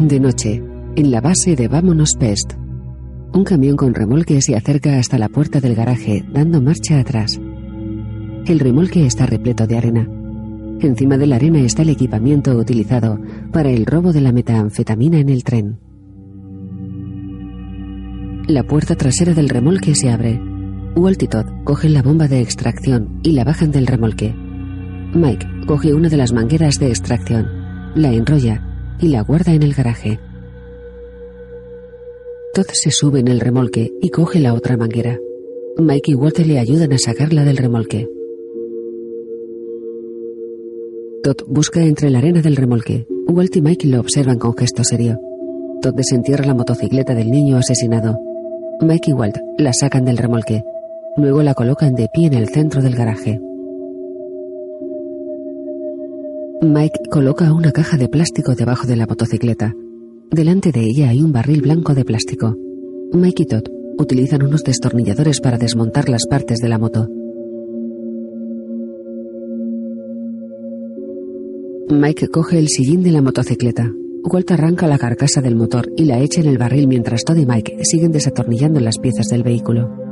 [0.00, 0.62] De noche,
[0.96, 2.54] en la base de Vámonos Pest.
[3.34, 7.38] Un camión con remolque se acerca hasta la puerta del garaje, dando marcha atrás.
[8.46, 10.08] El remolque está repleto de arena.
[10.80, 13.20] Encima de la arena está el equipamiento utilizado
[13.52, 15.78] para el robo de la metanfetamina en el tren.
[18.46, 20.40] La puerta trasera del remolque se abre.
[20.96, 24.34] Walt y Todd cogen la bomba de extracción y la bajan del remolque.
[25.14, 27.46] Mike coge una de las mangueras de extracción,
[27.94, 28.69] la enrolla
[29.00, 30.18] y la guarda en el garaje.
[32.54, 35.18] Todd se sube en el remolque y coge la otra manguera.
[35.78, 38.08] Mike y Walter le ayudan a sacarla del remolque.
[41.22, 43.06] Todd busca entre la arena del remolque.
[43.28, 45.18] Walt y Mike lo observan con gesto serio.
[45.82, 48.18] Todd desentierra la motocicleta del niño asesinado.
[48.80, 50.62] Mike y Walt la sacan del remolque.
[51.16, 53.40] Luego la colocan de pie en el centro del garaje.
[56.62, 59.74] Mike coloca una caja de plástico debajo de la motocicleta.
[60.30, 62.54] Delante de ella hay un barril blanco de plástico.
[63.14, 63.64] Mike y Todd
[63.98, 67.08] utilizan unos destornilladores para desmontar las partes de la moto.
[71.88, 73.90] Mike coge el sillín de la motocicleta.
[74.30, 77.46] Walt arranca la carcasa del motor y la echa en el barril mientras Todd y
[77.46, 80.09] Mike siguen desatornillando las piezas del vehículo.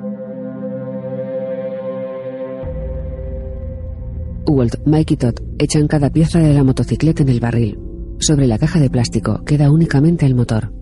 [4.49, 7.79] Walt, Mike y Todd echan cada pieza de la motocicleta en el barril.
[8.19, 10.73] Sobre la caja de plástico queda únicamente el motor.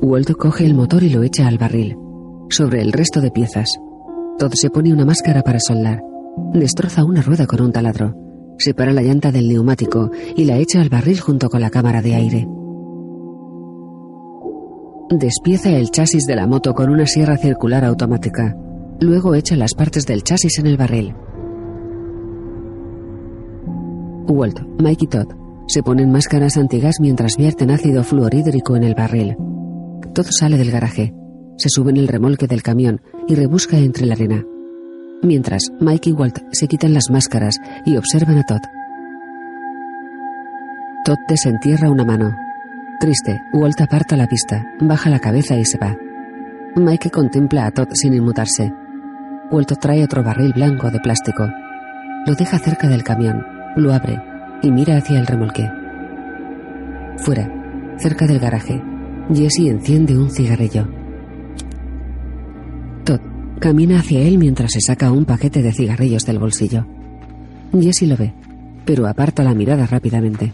[0.00, 1.96] Walt coge el motor y lo echa al barril.
[2.50, 3.78] Sobre el resto de piezas.
[4.38, 6.02] Todd se pone una máscara para soldar.
[6.52, 8.14] Destroza una rueda con un taladro.
[8.58, 12.14] Separa la llanta del neumático y la echa al barril junto con la cámara de
[12.14, 12.48] aire.
[15.10, 18.54] Despieza el chasis de la moto con una sierra circular automática.
[19.00, 21.14] Luego echa las partes del chasis en el barril.
[24.26, 25.28] Walt, Mike y Todd
[25.68, 29.36] se ponen máscaras antigas mientras vierten ácido fluorhídrico en el barril.
[30.14, 31.14] Todd sale del garaje,
[31.56, 34.44] se sube en el remolque del camión y rebusca entre la arena.
[35.22, 38.62] Mientras, Mike y Walt se quitan las máscaras y observan a Todd.
[41.04, 42.34] Todd desentierra una mano.
[43.00, 45.96] Triste, Walt aparta la vista, baja la cabeza y se va.
[46.76, 48.72] Mike contempla a Todd sin inmutarse.
[49.50, 51.48] Walt trae otro barril blanco de plástico.
[52.26, 54.20] Lo deja cerca del camión, lo abre
[54.62, 55.70] y mira hacia el remolque.
[57.16, 57.50] Fuera,
[57.98, 58.82] cerca del garaje,
[59.32, 60.86] Jesse enciende un cigarrillo.
[63.04, 63.20] Todd
[63.58, 66.86] camina hacia él mientras se saca un paquete de cigarrillos del bolsillo.
[67.72, 68.34] Jesse lo ve,
[68.84, 70.52] pero aparta la mirada rápidamente.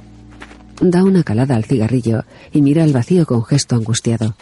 [0.80, 2.22] Da una calada al cigarrillo
[2.52, 4.36] y mira al vacío con gesto angustiado.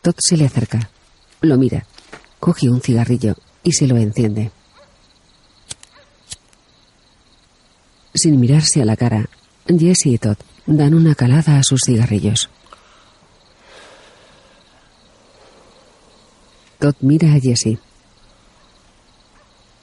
[0.00, 0.90] Todd se le acerca,
[1.40, 1.86] lo mira,
[2.38, 4.50] coge un cigarrillo y se lo enciende.
[8.14, 9.28] Sin mirarse a la cara,
[9.66, 12.50] Jesse y Todd dan una calada a sus cigarrillos.
[16.78, 17.78] Todd mira a Jesse.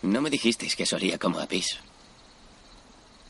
[0.01, 1.77] No me dijisteis que solía como a pis.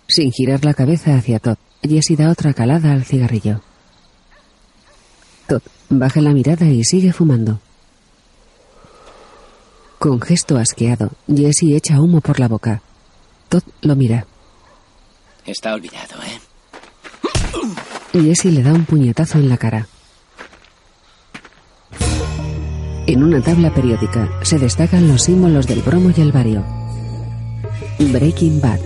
[0.07, 3.61] Sin girar la cabeza hacia Todd, Jesse da otra calada al cigarrillo.
[5.47, 7.59] Todd baja la mirada y sigue fumando.
[9.99, 12.81] Con gesto asqueado, Jesse echa humo por la boca.
[13.49, 14.25] Todd lo mira.
[15.45, 16.39] Está olvidado, ¿eh?
[18.13, 19.87] Jesse le da un puñetazo en la cara.
[23.07, 26.65] En una tabla periódica se destacan los símbolos del bromo y el bario.
[27.99, 28.79] Breaking Bad.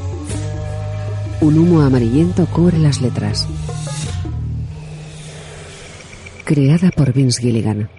[1.42, 3.48] Un humo amarillento cubre las letras.
[6.44, 7.90] Creada por Vince Gilligan.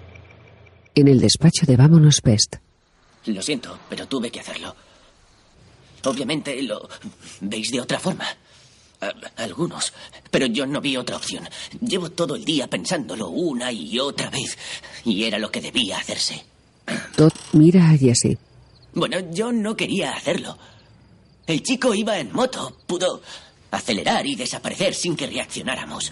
[0.93, 2.57] En el despacho de Vámonos Pest.
[3.25, 4.75] Lo siento, pero tuve que hacerlo.
[6.03, 6.87] Obviamente lo
[7.41, 8.25] veis de otra forma.
[9.37, 9.93] Algunos.
[10.29, 11.47] Pero yo no vi otra opción.
[11.79, 14.57] Llevo todo el día pensándolo una y otra vez.
[15.05, 16.43] Y era lo que debía hacerse.
[17.15, 18.37] Todd mira a Jesse.
[18.93, 20.57] Bueno, yo no quería hacerlo.
[21.47, 22.77] El chico iba en moto.
[22.85, 23.21] Pudo
[23.71, 26.11] acelerar y desaparecer sin que reaccionáramos.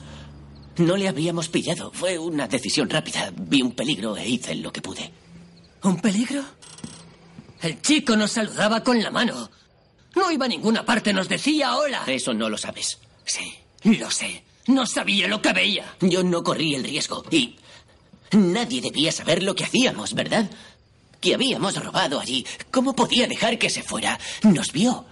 [0.78, 1.92] No le habríamos pillado.
[1.94, 3.31] Fue una decisión rápida.
[3.36, 5.12] Vi un peligro e hice lo que pude.
[5.83, 6.44] ¿Un peligro?
[7.61, 9.50] El chico nos saludaba con la mano.
[10.15, 12.03] No iba a ninguna parte, nos decía hola.
[12.07, 12.97] Eso no lo sabes.
[13.25, 13.53] Sí,
[13.83, 14.44] lo sé.
[14.67, 15.95] No sabía lo que veía.
[16.01, 17.56] Yo no corrí el riesgo y
[18.31, 20.50] nadie debía saber lo que hacíamos, ¿verdad?
[21.19, 22.45] Que habíamos robado allí.
[22.71, 24.19] ¿Cómo podía dejar que se fuera?
[24.44, 25.06] Nos vio.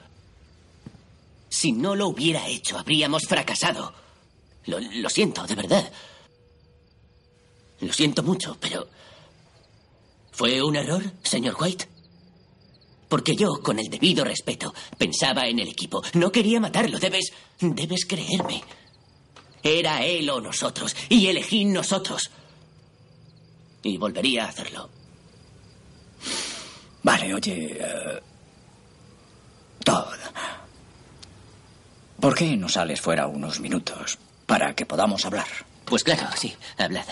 [1.49, 3.93] Si no lo hubiera hecho, habríamos fracasado.
[4.65, 5.91] Lo, lo siento, de verdad.
[7.81, 8.87] Lo siento mucho, pero...
[10.31, 11.87] ¿Fue un error, señor White?
[13.09, 16.01] Porque yo, con el debido respeto, pensaba en el equipo.
[16.13, 16.99] No quería matarlo.
[16.99, 17.31] Debes...
[17.59, 18.63] Debes creerme.
[19.63, 20.95] Era él o nosotros.
[21.09, 22.29] Y elegí nosotros.
[23.83, 24.89] Y volvería a hacerlo.
[27.03, 27.77] Vale, oye.
[27.79, 28.19] eh,
[29.83, 30.13] Todd.
[32.19, 35.47] ¿Por qué no sales fuera unos minutos para que podamos hablar?
[35.85, 37.05] Pues claro, sí, hablad.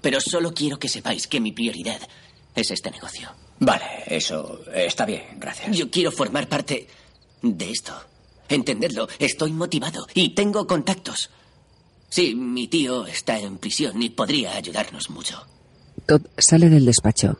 [0.00, 2.00] Pero solo quiero que sepáis que mi prioridad
[2.54, 3.30] es este negocio.
[3.60, 5.76] Vale, eso está bien, gracias.
[5.76, 6.88] Yo quiero formar parte
[7.42, 7.92] de esto.
[8.48, 11.30] Entendedlo, estoy motivado y tengo contactos.
[12.08, 15.46] Sí, mi tío está en prisión y podría ayudarnos mucho.
[16.06, 17.38] Todd sale del despacho.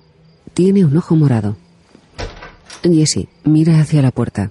[0.55, 1.57] Tiene un ojo morado.
[2.83, 4.51] Jesse mira hacia la puerta.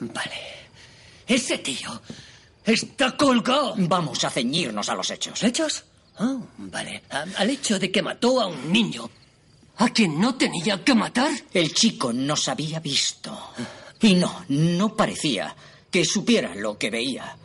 [0.00, 0.40] Vale.
[1.26, 2.00] Ese tío
[2.64, 3.74] está colgado.
[3.78, 5.42] Vamos a ceñirnos a los hechos.
[5.42, 5.84] ¿Hechos?
[6.18, 7.02] Oh, vale.
[7.10, 9.08] A- al hecho de que mató a un niño.
[9.78, 11.30] ¿A quien no tenía que matar?
[11.52, 13.36] El chico nos había visto.
[14.00, 15.54] Y no, no parecía
[15.90, 17.36] que supiera lo que veía.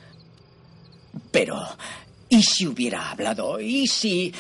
[1.32, 1.58] Pero,
[2.30, 3.60] ¿y si hubiera hablado?
[3.60, 4.34] ¿Y si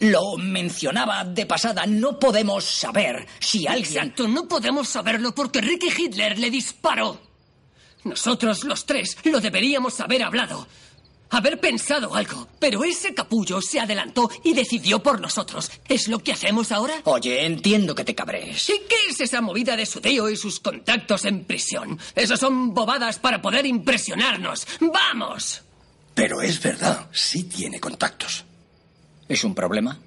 [0.00, 1.86] lo mencionaba de pasada?
[1.86, 3.98] No podemos saber si alguien...
[4.04, 7.20] Exacto, no podemos saberlo porque Ricky Hitler le disparó.
[8.04, 10.66] Nosotros los tres lo deberíamos haber hablado.
[11.30, 12.48] Haber pensado algo.
[12.58, 15.70] Pero ese capullo se adelantó y decidió por nosotros.
[15.88, 16.94] ¿Es lo que hacemos ahora?
[17.04, 18.68] Oye, entiendo que te cabres.
[18.68, 21.98] ¿Y qué es esa movida de su tío y sus contactos en prisión?
[22.14, 24.66] Esas son bobadas para poder impresionarnos.
[24.80, 25.62] ¡Vamos!
[26.14, 28.44] Pero es verdad, sí tiene contactos.
[29.28, 29.98] ¿Es un problema?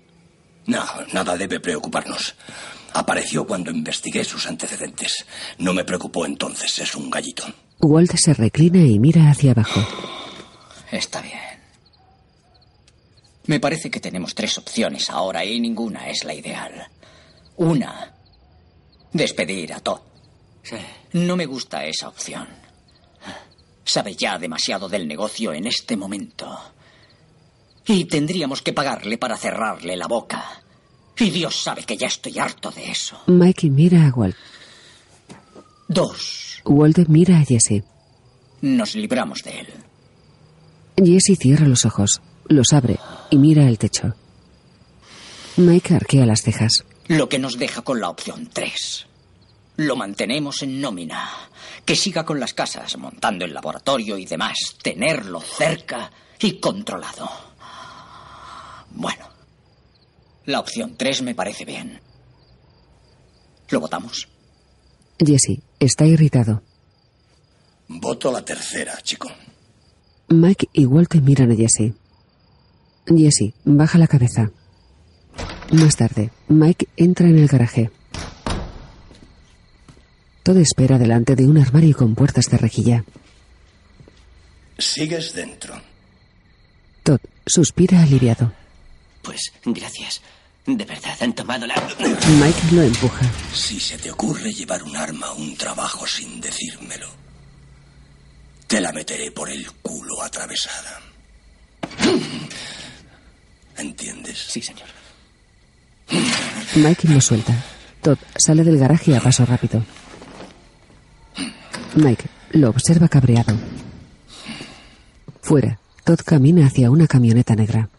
[0.66, 0.84] No,
[1.14, 2.36] nada debe preocuparnos.
[2.94, 5.26] Apareció cuando investigué sus antecedentes.
[5.60, 7.44] No me preocupó entonces, es un gallito.
[7.82, 9.82] Walt se reclina y mira hacia abajo.
[10.92, 11.60] Está bien.
[13.46, 16.88] Me parece que tenemos tres opciones ahora y ninguna es la ideal.
[17.58, 18.14] Una,
[19.12, 20.02] despedir a Todd.
[20.64, 20.76] Sí.
[21.14, 22.48] No me gusta esa opción.
[23.84, 26.48] Sabe ya demasiado del negocio en este momento.
[27.88, 30.62] Y tendríamos que pagarle para cerrarle la boca.
[31.18, 33.20] Y Dios sabe que ya estoy harto de eso.
[33.26, 34.36] Mikey mira a Walt.
[35.88, 37.84] Dos, Walt mira a Jesse.
[38.62, 39.68] nos libramos de él.
[41.04, 43.00] Jesse cierra los ojos, los abre
[43.30, 44.16] y mira el techo.
[45.58, 46.86] Mike arquea las cejas.
[47.08, 49.06] Lo que nos deja con la opción 3.
[49.78, 51.30] Lo mantenemos en nómina.
[51.86, 54.58] Que siga con las casas, montando el laboratorio y demás.
[54.82, 57.30] Tenerlo cerca y controlado.
[58.92, 59.28] Bueno.
[60.46, 62.00] La opción 3 me parece bien.
[63.70, 64.28] ¿Lo votamos?
[65.20, 66.64] Jesse está irritado.
[67.88, 69.30] Voto la tercera, chico.
[70.30, 71.94] Mike y Walt miran a Jesse.
[73.08, 74.52] Jesse baja la cabeza.
[75.72, 77.90] Más tarde, Mike entra en el garaje.
[80.44, 83.04] Todo espera delante de un armario con puertas de rejilla.
[84.78, 85.82] Sigues dentro.
[87.04, 88.54] Todd suspira aliviado.
[89.24, 90.22] Pues gracias.
[90.66, 91.74] De verdad, han tomado la...
[92.40, 93.26] Mike lo empuja.
[93.54, 97.10] Si se te ocurre llevar un arma a un trabajo sin decírmelo,
[98.70, 101.02] te la meteré por el culo atravesada.
[103.76, 104.38] ¿Entiendes?
[104.48, 104.88] Sí, señor.
[106.76, 107.54] Mike lo suelta.
[108.04, 109.84] Todd sale del garaje a paso rápido.
[111.96, 113.58] Mike lo observa cabreado.
[115.42, 117.90] Fuera, Todd camina hacia una camioneta negra.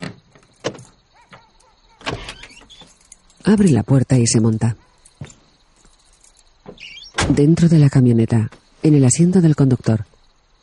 [3.43, 4.77] Abre la puerta y se monta.
[7.29, 8.50] Dentro de la camioneta,
[8.85, 10.07] en el asiento del conductor,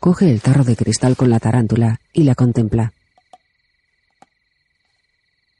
[0.00, 2.92] coge el tarro de cristal con la tarántula y la contempla.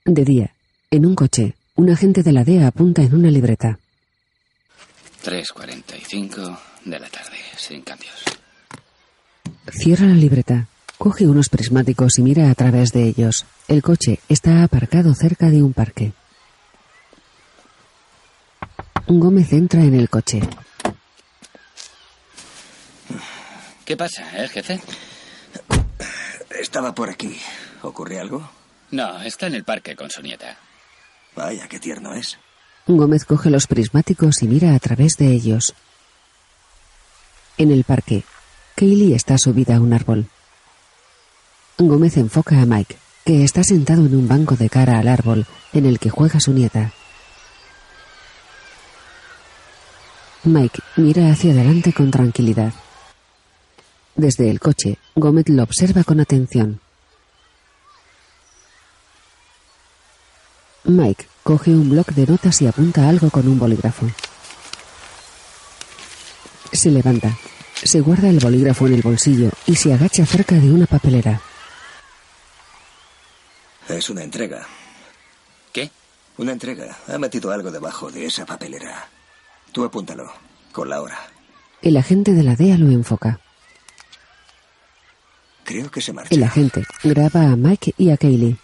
[0.04, 0.54] De día,
[0.90, 3.78] en un coche, un agente de la DEA apunta en una libreta.
[5.24, 8.24] 3.45 de la tarde, sin cambios.
[9.70, 13.44] Cierra la libreta, coge unos prismáticos y mira a través de ellos.
[13.68, 16.12] El coche está aparcado cerca de un parque.
[19.06, 20.40] Gómez entra en el coche.
[23.88, 24.78] ¿Qué pasa, eh, jefe?
[26.60, 27.34] Estaba por aquí.
[27.80, 28.46] ¿Ocurre algo?
[28.90, 30.58] No, está en el parque con su nieta.
[31.34, 32.36] Vaya, qué tierno es.
[32.86, 35.74] Gómez coge los prismáticos y mira a través de ellos.
[37.56, 38.24] En el parque,
[38.76, 40.26] Kaylee está subida a un árbol.
[41.78, 45.86] Gómez enfoca a Mike, que está sentado en un banco de cara al árbol en
[45.86, 46.92] el que juega su nieta.
[50.44, 52.74] Mike mira hacia adelante con tranquilidad.
[54.18, 56.80] Desde el coche, Gómez lo observa con atención.
[60.82, 64.10] Mike coge un bloc de notas y apunta algo con un bolígrafo.
[66.72, 67.38] Se levanta,
[67.84, 71.40] Se guarda el bolígrafo en el bolsillo y se agacha cerca de una papelera.
[73.88, 74.66] Es una entrega.
[75.72, 75.92] ¿Qué?
[76.38, 76.98] Una entrega.
[77.06, 79.08] Ha metido algo debajo de esa papelera.
[79.70, 80.32] Tú apúntalo.
[80.72, 81.18] Con la hora.
[81.82, 83.38] El agente de la DEA lo enfoca.
[85.68, 86.34] Creo que se marcha.
[86.34, 88.56] El agente graba a Mike y a Kaylee.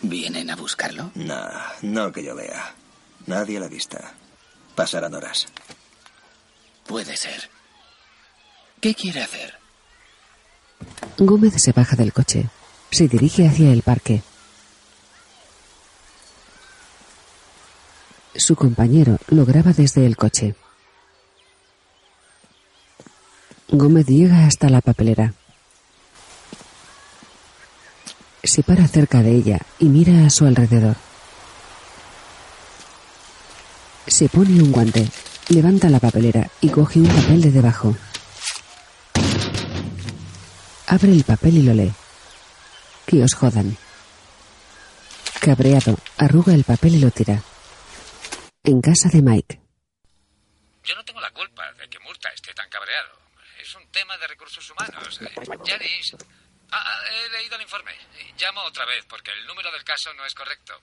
[0.00, 1.10] ¿Vienen a buscarlo?
[1.14, 1.42] No,
[1.82, 2.74] no que yo vea.
[3.26, 4.14] Nadie a la vista.
[4.74, 5.46] Pasarán horas.
[6.86, 7.50] Puede ser.
[8.80, 9.58] ¿Qué quiere hacer?
[11.18, 12.48] Gómez se baja del coche.
[12.90, 14.22] Se dirige hacia el parque.
[18.34, 20.54] Su compañero lo graba desde el coche.
[23.68, 25.34] Gómez llega hasta la papelera.
[28.46, 30.94] Se para cerca de ella y mira a su alrededor.
[34.06, 35.08] Se pone un guante,
[35.48, 37.96] levanta la papelera y coge un papel de debajo.
[40.86, 41.92] Abre el papel y lo lee.
[43.04, 43.76] Que os jodan.
[45.40, 47.42] Cabreado, arruga el papel y lo tira.
[48.62, 49.60] En casa de Mike.
[50.84, 53.18] Yo no tengo la culpa de que Murta esté tan cabreado.
[53.60, 55.20] Es un tema de recursos humanos.
[55.66, 56.16] Janice.
[56.70, 57.96] Ah, ah, he leído el informe.
[58.38, 60.80] Llamo otra vez porque el número del caso no es correcto.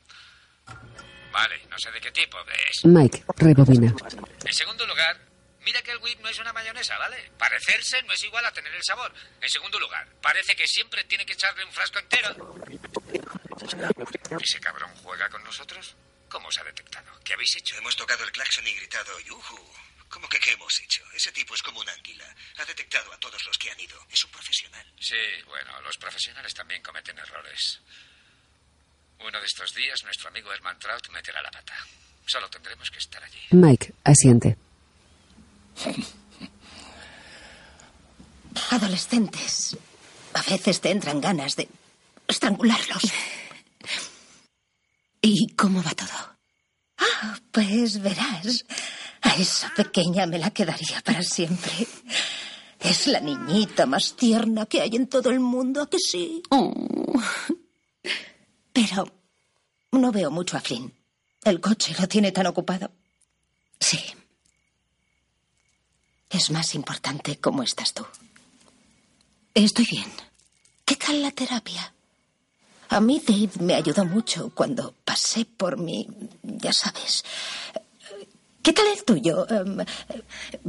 [1.31, 2.85] Vale, no sé de qué tipo es.
[2.85, 3.93] Mike rebobina.
[4.45, 5.19] En segundo lugar,
[5.61, 7.31] mira que el whip no es una mayonesa, ¿vale?
[7.37, 9.11] Parecerse no es igual a tener el sabor.
[9.41, 12.55] En segundo lugar, parece que siempre tiene que echarle un frasco entero.
[14.39, 15.95] ¿Ese cabrón juega con nosotros?
[16.29, 17.11] ¿Cómo se ha detectado?
[17.23, 17.75] ¿Qué habéis hecho?
[17.77, 19.59] Hemos tocado el claxon y gritado ¡Yuhu!
[20.13, 21.03] ¿Cómo que qué hemos hecho?
[21.15, 22.25] Ese tipo es como un anguila.
[22.59, 23.97] Ha detectado a todos los que han ido.
[24.11, 24.85] Es un profesional.
[24.99, 25.15] Sí,
[25.47, 27.81] bueno, los profesionales también cometen errores.
[29.19, 31.73] Uno de estos días nuestro amigo Herman Trout meterá la pata.
[32.27, 33.39] Solo tendremos que estar allí.
[33.51, 34.55] Mike asiente.
[38.69, 39.77] Adolescentes.
[40.35, 41.67] A veces te entran ganas de
[42.27, 43.03] estrangularlos.
[45.21, 46.37] ¿Y cómo va todo?
[46.99, 48.63] Ah, pues verás.
[49.23, 51.87] A esa pequeña me la quedaría para siempre.
[52.79, 56.43] Es la niñita más tierna que hay en todo el mundo, ¿a que sí?
[58.73, 59.07] Pero
[59.91, 60.93] no veo mucho a Flynn.
[61.43, 62.91] El coche lo tiene tan ocupado.
[63.79, 63.99] Sí.
[66.29, 68.05] Es más importante cómo estás tú.
[69.53, 70.11] Estoy bien.
[70.83, 71.93] ¿Qué tal la terapia?
[72.89, 76.07] A mí Dave me ayudó mucho cuando pasé por mi...
[76.41, 77.23] ya sabes.
[78.63, 79.77] ¿Qué tal el tuyo, em,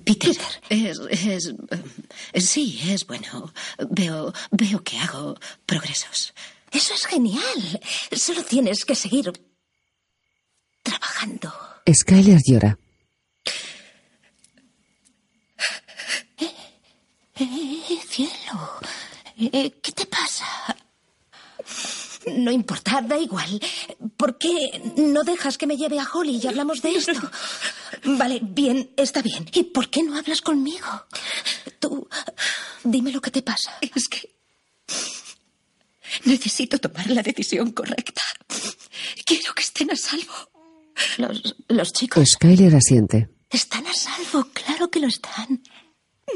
[0.04, 0.36] Peter?
[0.68, 3.52] Es, es, em, sí, es bueno.
[3.90, 6.34] Veo, veo que hago progresos.
[6.72, 7.80] Eso es genial.
[8.12, 9.32] Solo tienes que seguir
[10.82, 11.52] trabajando.
[11.88, 12.76] Skyler llora.
[17.36, 18.80] Eh, cielo.
[19.36, 20.44] Eh, ¿Qué te pasa?
[22.26, 23.60] No importa, da igual.
[24.16, 27.12] ¿Por qué no dejas que me lleve a Holly y hablamos de esto?
[28.04, 29.46] Vale, bien, está bien.
[29.52, 30.86] ¿Y por qué no hablas conmigo?
[31.78, 32.08] Tú,
[32.82, 33.78] dime lo que te pasa.
[33.80, 34.34] Es que
[36.24, 38.22] necesito tomar la decisión correcta.
[39.24, 40.50] Quiero que estén a salvo.
[41.18, 43.28] Los, los chicos Skyler asiente.
[43.50, 45.62] están a salvo, claro que lo están.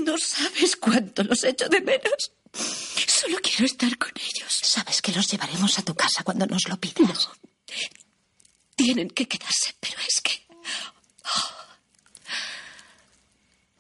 [0.04, 2.32] No sabes cuánto los echo de menos.
[3.06, 4.52] Solo quiero estar con ellos.
[4.62, 7.28] Sabes que los llevaremos a tu casa cuando nos lo pidas.
[8.76, 10.46] Tienen que quedarse, pero es que...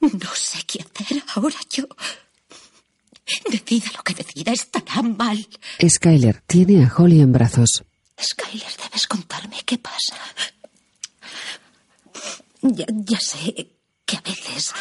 [0.00, 1.84] oh, no sé qué hacer ahora yo.
[3.50, 5.46] Decida lo que decida, estará mal.
[5.86, 7.84] Skyler tiene a Holly en brazos.
[8.20, 10.16] Skyler, debes contarme qué pasa.
[12.62, 13.70] Ya, ya sé
[14.04, 14.72] que a veces...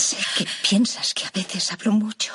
[0.00, 2.32] Sé que piensas que a veces hablo mucho.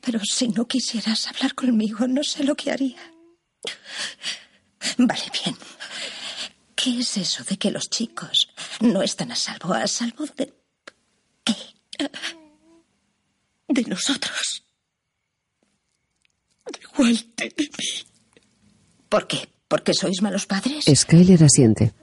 [0.00, 3.00] Pero si no quisieras hablar conmigo, no sé lo que haría.
[4.98, 5.56] Vale, bien.
[6.74, 8.48] ¿Qué es eso de que los chicos
[8.80, 9.72] no están a salvo?
[9.74, 10.52] ¿A salvo de
[11.44, 11.54] qué?
[13.68, 14.64] De nosotros.
[16.66, 17.90] De Walter y mí.
[19.08, 19.48] ¿Por qué?
[19.68, 20.84] ¿Porque sois malos padres?
[20.92, 21.94] Skyler asiente.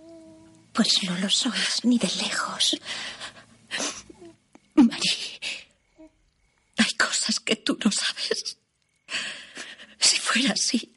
[0.74, 2.80] Pues no lo sois, ni de lejos.
[4.76, 5.40] Marie,
[6.78, 8.58] hay cosas que tú no sabes.
[10.00, 10.96] Si fuera así,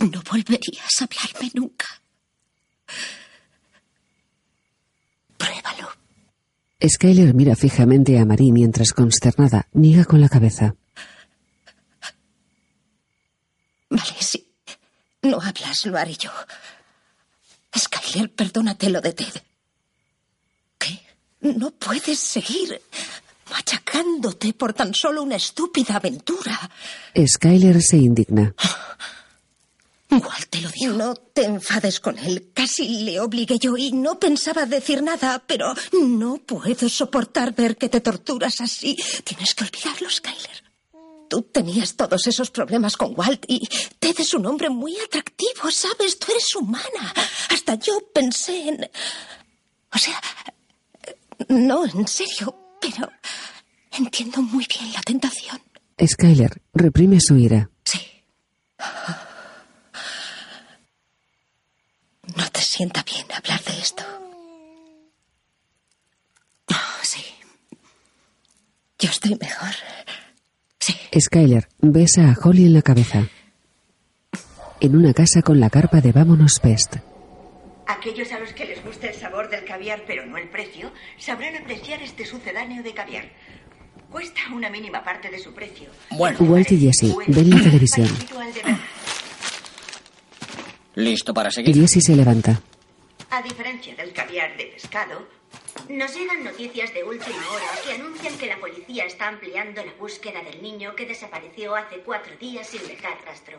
[0.00, 1.86] no volverías a hablarme nunca.
[5.36, 5.88] Pruébalo.
[6.86, 10.74] Skyler mira fijamente a Marie mientras consternada niega con la cabeza.
[13.90, 14.46] Vale, si
[15.22, 16.30] no hablas, lo haré yo.
[17.76, 19.34] Skyler, perdónate lo de Ted.
[21.54, 22.80] No puedes seguir
[23.50, 26.70] machacándote por tan solo una estúpida aventura.
[27.16, 28.54] Skyler se indigna.
[30.10, 30.94] Igual te lo digo.
[30.94, 32.50] No te enfades con él.
[32.52, 37.88] Casi le obligué yo y no pensaba decir nada, pero no puedo soportar ver que
[37.88, 38.96] te torturas así.
[39.24, 40.65] Tienes que olvidarlo, Skyler.
[41.28, 43.66] Tú tenías todos esos problemas con Walt y
[43.98, 46.18] Ted es un hombre muy atractivo, ¿sabes?
[46.18, 47.14] Tú eres humana.
[47.50, 48.90] Hasta yo pensé en...
[49.92, 50.20] O sea,
[51.48, 53.10] no, en serio, pero
[53.92, 55.60] entiendo muy bien la tentación.
[56.04, 57.70] Skyler reprime su ira.
[57.84, 58.00] Sí.
[62.36, 64.04] No te sienta bien hablar de esto.
[66.68, 67.24] Ah, sí.
[68.98, 69.74] Yo estoy mejor.
[70.86, 70.94] Sí.
[71.18, 73.26] Skyler besa a Holly en la cabeza.
[74.80, 76.96] En una casa con la carpa de Vámonos Pest.
[77.88, 81.56] Aquellos a los que les gusta el sabor del caviar pero no el precio, sabrán
[81.56, 83.24] apreciar este sucedáneo de caviar.
[84.12, 85.88] Cuesta una mínima parte de su precio.
[86.10, 86.38] Bueno.
[86.42, 88.06] Walt y Jesse ven la televisión.
[88.06, 88.78] Parecido al de verdad.
[90.94, 91.74] ¿Listo para seguir?
[91.74, 92.60] Jesse se levanta.
[93.30, 95.26] A diferencia del caviar de pescado,
[95.88, 100.42] Nos llegan noticias de última hora que anuncian que la policía está ampliando la búsqueda
[100.42, 103.58] del niño que desapareció hace cuatro días sin dejar rastro.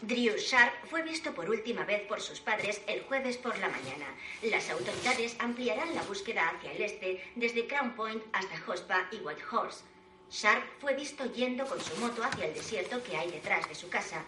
[0.00, 4.06] Drew Sharp fue visto por última vez por sus padres el jueves por la mañana.
[4.42, 9.84] Las autoridades ampliarán la búsqueda hacia el este desde Crown Point hasta Hospa y Whitehorse.
[10.32, 13.88] Sharp fue visto yendo con su moto hacia el desierto que hay detrás de su
[13.88, 14.24] casa.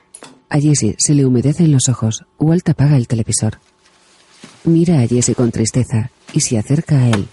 [0.50, 2.24] A Jesse se le humedecen los ojos.
[2.38, 3.58] Walt apaga el televisor.
[4.64, 7.28] Mira a Jesse con tristeza y se acerca a él.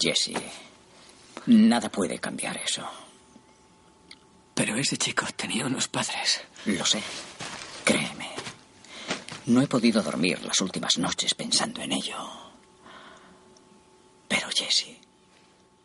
[0.00, 0.32] Jesse,
[1.46, 2.88] nada puede cambiar eso.
[4.54, 6.40] Pero ese chico tenía unos padres.
[6.66, 7.02] Lo sé.
[7.84, 8.30] Créeme.
[9.46, 12.16] No he podido dormir las últimas noches pensando en ello.
[14.28, 14.98] Pero Jesse,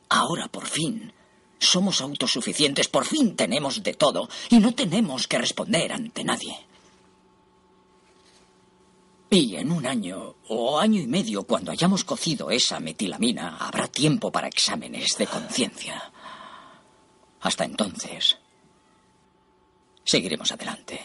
[0.10, 1.12] ahora por fin
[1.60, 6.56] somos autosuficientes, por fin tenemos de todo y no tenemos que responder ante nadie.
[9.30, 14.32] Y en un año o año y medio, cuando hayamos cocido esa metilamina, habrá tiempo
[14.32, 16.12] para exámenes de conciencia.
[17.42, 18.38] Hasta entonces,
[20.04, 21.00] seguiremos adelante.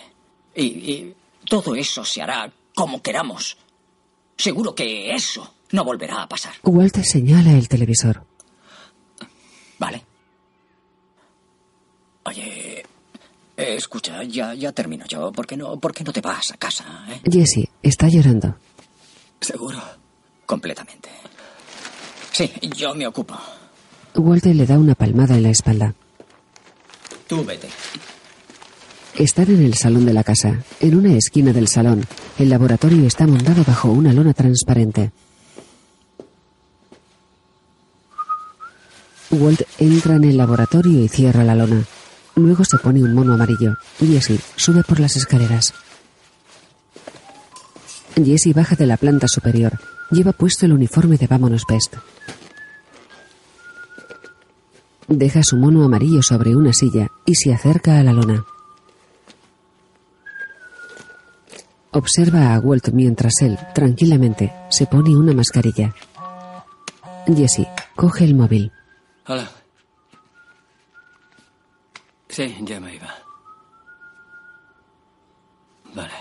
[0.55, 1.17] Y, y
[1.49, 3.57] todo eso se hará como queramos.
[4.37, 6.55] Seguro que eso no volverá a pasar.
[6.63, 8.25] Walt señala el televisor.
[9.79, 10.05] Vale.
[12.25, 12.82] Oye,
[13.63, 15.33] eh, escucha, ya, ya termino yo.
[15.33, 16.85] ¿Por qué, no, ¿Por qué no te vas a casa?
[17.09, 17.21] eh?
[17.31, 18.57] Jesse está llorando.
[19.41, 19.79] ¿Seguro?
[20.47, 21.09] Completamente.
[22.33, 23.35] Sí, yo me ocupo.
[24.15, 25.95] Walt le da una palmada en la espalda.
[27.27, 27.69] Tú vete.
[29.15, 30.63] Están en el salón de la casa.
[30.81, 32.05] En una esquina del salón,
[32.39, 35.13] el laboratorio está montado bajo una lona transparente.
[39.31, 41.85] Walt entra en el laboratorio y cierra la lona.
[42.35, 43.77] Luego se pone un mono amarillo.
[43.99, 45.75] Jesse sube por las escaleras.
[48.17, 49.79] Jesse baja de la planta superior.
[50.11, 51.97] Lleva puesto el uniforme de Vámonos Pest.
[55.09, 58.45] Deja su mono amarillo sobre una silla y se acerca a la lona.
[61.91, 65.95] Observa a Walt mientras él, tranquilamente, se pone una mascarilla.
[67.27, 68.73] Jesse coge el móvil.
[69.27, 69.62] Hola.
[72.33, 73.15] Sí, ya me iba.
[75.95, 76.15] Vale.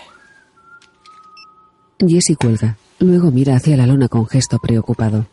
[1.98, 2.76] Jesse cuelga.
[2.98, 5.26] Luego mira hacia la lona con gesto preocupado.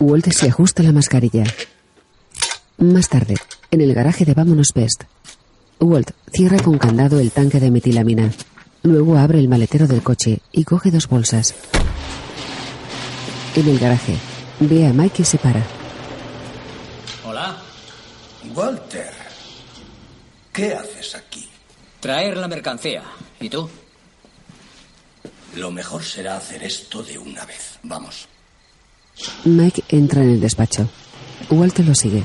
[0.00, 1.44] Walt se ajusta la mascarilla.
[2.78, 3.36] Más tarde,
[3.70, 5.04] en el garaje de Vámonos Best,
[5.78, 8.32] Walt cierra con candado el tanque de metilamina.
[8.82, 11.54] Luego abre el maletero del coche y coge dos bolsas.
[13.54, 14.16] En el garaje,
[14.58, 15.79] ve a Mike y se para.
[18.54, 19.12] Walter,
[20.52, 21.48] ¿qué haces aquí?
[22.00, 23.02] Traer la mercancía.
[23.38, 23.68] ¿Y tú?
[25.56, 27.78] Lo mejor será hacer esto de una vez.
[27.82, 28.28] Vamos.
[29.44, 30.88] Mike entra en el despacho.
[31.50, 32.22] Walt lo sigue.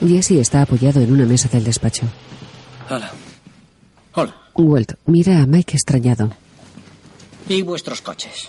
[0.00, 2.02] Jesse está apoyado en una mesa del despacho.
[2.90, 3.10] Hola.
[4.14, 4.34] Hola.
[4.54, 6.30] Walt mira a Mike extrañado.
[7.48, 8.48] ¿Y vuestros coches?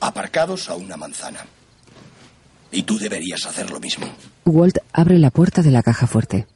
[0.00, 1.46] Aparcados a una manzana.
[2.72, 4.06] Y tú deberías hacer lo mismo.
[4.44, 6.46] Walt abre la puerta de la caja fuerte.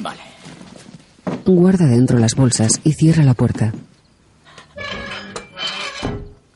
[0.00, 0.20] Vale.
[1.44, 3.72] Guarda dentro las bolsas y cierra la puerta.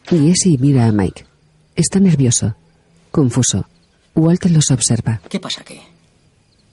[0.08, 1.26] Jesse mira a Mike.
[1.74, 2.54] Está nervioso,
[3.10, 3.66] confuso.
[4.14, 5.20] Walt los observa.
[5.28, 5.80] ¿Qué pasa aquí?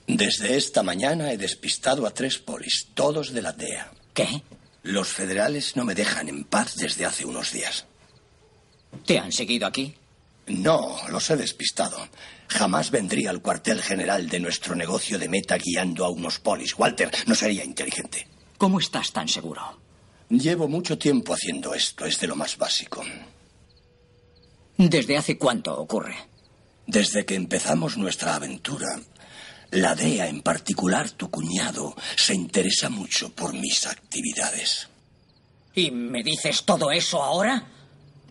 [0.06, 3.90] Desde esta mañana he despistado a tres polis, todos de la DEA.
[4.14, 4.42] ¿Qué?
[4.82, 7.86] Los federales no me dejan en paz desde hace unos días.
[9.06, 9.94] ¿Te han seguido aquí?
[10.52, 11.96] No, los he despistado.
[12.48, 16.78] Jamás vendría al cuartel general de nuestro negocio de meta guiando a unos polis.
[16.78, 18.28] Walter, no sería inteligente.
[18.58, 19.62] ¿Cómo estás tan seguro?
[20.28, 23.02] Llevo mucho tiempo haciendo esto, es de lo más básico.
[24.76, 26.16] ¿Desde hace cuánto ocurre?
[26.86, 29.00] Desde que empezamos nuestra aventura,
[29.70, 34.88] la DEA, en particular tu cuñado, se interesa mucho por mis actividades.
[35.74, 37.71] ¿Y me dices todo eso ahora?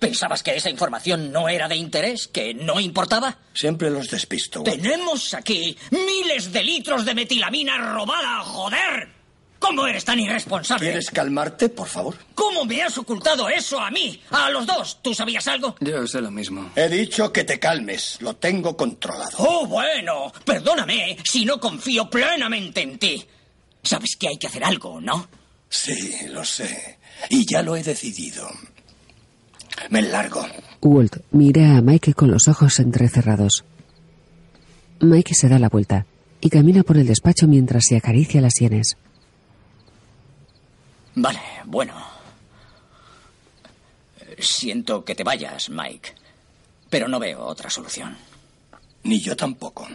[0.01, 2.27] ¿Pensabas que esa información no era de interés?
[2.27, 3.37] ¿Que no importaba?
[3.53, 4.63] Siempre los despisto.
[4.63, 9.09] Tenemos aquí miles de litros de metilamina robada, joder.
[9.59, 10.87] ¿Cómo eres tan irresponsable?
[10.87, 12.17] ¿Quieres calmarte, por favor?
[12.33, 14.19] ¿Cómo me has ocultado eso a mí?
[14.31, 14.97] A los dos.
[15.03, 15.75] ¿Tú sabías algo?
[15.79, 16.71] Yo sé lo mismo.
[16.75, 18.17] He dicho que te calmes.
[18.21, 19.37] Lo tengo controlado.
[19.37, 20.33] Oh, bueno.
[20.43, 23.23] Perdóname si no confío plenamente en ti.
[23.83, 25.29] Sabes que hay que hacer algo, ¿no?
[25.69, 26.97] Sí, lo sé.
[27.29, 28.49] Y ya lo he decidido.
[29.89, 30.45] Me largo.
[30.81, 33.63] Walt mira a Mike con los ojos entrecerrados.
[34.99, 36.05] Mike se da la vuelta
[36.39, 38.97] y camina por el despacho mientras se acaricia las sienes.
[41.15, 41.93] Vale, bueno.
[44.39, 46.13] Siento que te vayas, Mike,
[46.89, 48.17] pero no veo otra solución.
[49.03, 49.87] Ni yo tampoco.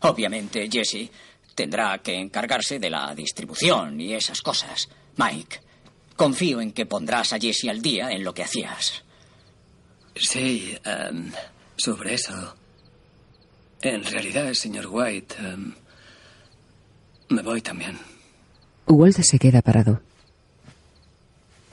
[0.00, 1.10] Obviamente, Jesse
[1.54, 4.88] tendrá que encargarse de la distribución y esas cosas.
[5.16, 5.60] Mike,
[6.16, 9.02] confío en que pondrás a Jesse al día en lo que hacías.
[10.14, 11.32] Sí, em,
[11.76, 12.56] sobre eso.
[13.80, 15.74] En realidad, señor White, em,
[17.30, 17.98] me voy también.
[18.86, 20.00] Walt se queda parado.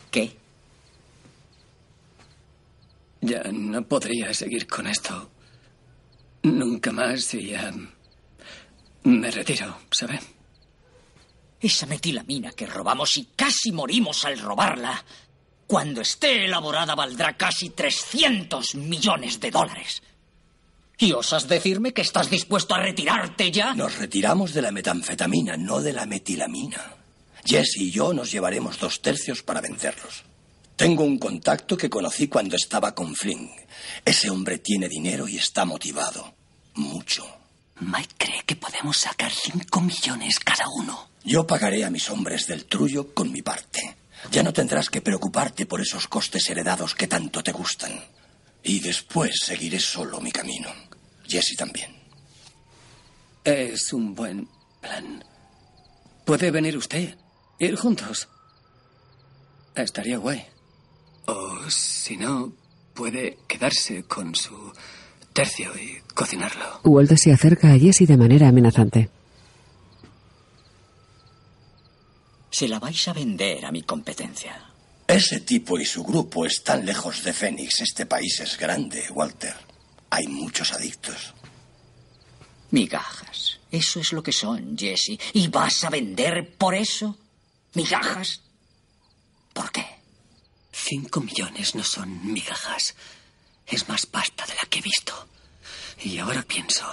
[0.10, 0.36] ¿Qué?
[3.22, 5.30] Ya no podría seguir con esto.
[6.44, 7.90] Nunca más y em,
[9.04, 10.20] me retiro, ¿sabe?
[11.62, 15.04] Esa metilamina que robamos y casi morimos al robarla,
[15.68, 20.02] cuando esté elaborada valdrá casi 300 millones de dólares.
[20.98, 23.74] ¿Y osas decirme que estás dispuesto a retirarte ya?
[23.74, 26.96] Nos retiramos de la metanfetamina, no de la metilamina.
[27.46, 30.24] Jesse y yo nos llevaremos dos tercios para vencerlos.
[30.76, 33.50] Tengo un contacto que conocí cuando estaba con Flynn.
[34.04, 36.34] Ese hombre tiene dinero y está motivado.
[36.76, 37.26] Mucho.
[37.82, 41.09] Mike cree que podemos sacar cinco millones cada uno.
[41.30, 43.98] Yo pagaré a mis hombres del trullo con mi parte.
[44.32, 47.92] Ya no tendrás que preocuparte por esos costes heredados que tanto te gustan.
[48.64, 50.70] Y después seguiré solo mi camino.
[51.28, 51.96] Jesse también.
[53.44, 54.48] Es un buen
[54.82, 55.24] plan.
[56.26, 57.16] ¿Puede venir usted?
[57.60, 58.28] Ir juntos.
[59.76, 60.44] Estaría guay.
[61.28, 62.54] O si no,
[62.96, 64.74] puede quedarse con su
[65.32, 66.82] tercio y cocinarlo.
[66.86, 69.12] Walt se acerca a Jesse de manera amenazante.
[72.52, 74.66] Se la vais a vender a mi competencia.
[75.08, 77.82] Ese tipo y su grupo están lejos de Phoenix.
[77.82, 79.56] Este país es grande, Walter.
[80.10, 81.34] Hay muchos adictos.
[82.72, 83.60] Migajas.
[83.72, 85.20] Eso es lo que son, Jesse.
[85.34, 87.18] ¿Y vas a vender por eso?
[87.74, 88.42] ¿Migajas?
[89.54, 89.86] ¿Por qué?
[90.72, 92.96] Cinco millones no son migajas.
[93.68, 95.28] Es más pasta de la que he visto.
[96.04, 96.86] Y ahora pienso,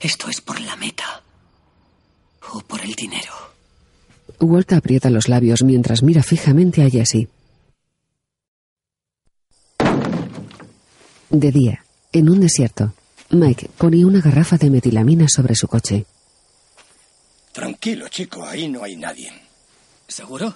[0.00, 1.22] ¿esto es por la meta
[2.52, 3.53] o por el dinero?
[4.40, 7.28] Walt aprieta los labios mientras mira fijamente a Jesse.
[11.30, 12.94] De día, en un desierto,
[13.30, 16.06] Mike pone una garrafa de metilamina sobre su coche.
[17.52, 19.32] Tranquilo, chico, ahí no hay nadie.
[20.06, 20.54] ¿Seguro?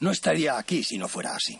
[0.00, 1.58] No estaría aquí si no fuera así.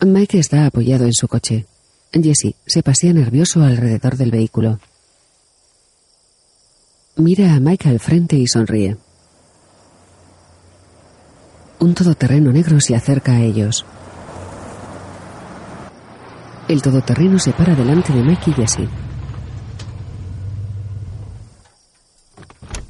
[0.00, 1.66] Mike está apoyado en su coche.
[2.12, 4.80] Jesse se pasea nervioso alrededor del vehículo.
[7.16, 8.96] Mira a Mike al frente y sonríe.
[11.78, 13.84] Un todoterreno negro se acerca a ellos.
[16.68, 18.88] El todoterreno se para delante de Mike y Jesse.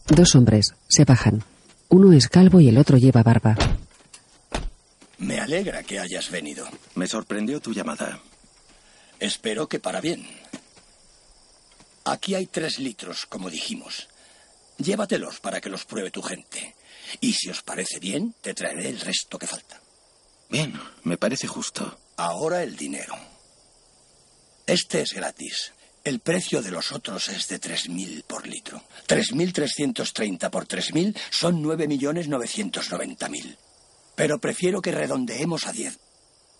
[0.07, 1.42] Dos hombres se bajan.
[1.88, 3.57] Uno es calvo y el otro lleva barba.
[5.18, 6.68] Me alegra que hayas venido.
[6.94, 8.20] Me sorprendió tu llamada.
[9.18, 10.27] Espero que para bien.
[12.05, 14.09] Aquí hay tres litros, como dijimos.
[14.77, 16.75] Llévatelos para que los pruebe tu gente.
[17.20, 19.81] Y si os parece bien, te traeré el resto que falta.
[20.48, 21.98] Bien, me parece justo.
[22.16, 23.14] Ahora el dinero.
[24.66, 25.72] Este es gratis.
[26.05, 28.83] El precio de los otros es de 3.000 por litro.
[29.07, 33.57] 3.330 por 3.000 son 9.990.000.
[34.14, 35.98] Pero prefiero que redondeemos a 10.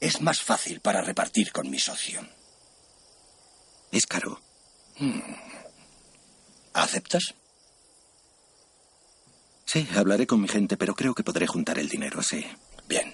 [0.01, 2.27] Es más fácil para repartir con mi socio.
[3.93, 4.41] Es caro.
[4.99, 5.21] Hmm.
[6.73, 7.35] ¿Aceptas?
[9.65, 12.45] Sí, hablaré con mi gente, pero creo que podré juntar el dinero, sí.
[12.89, 13.13] Bien.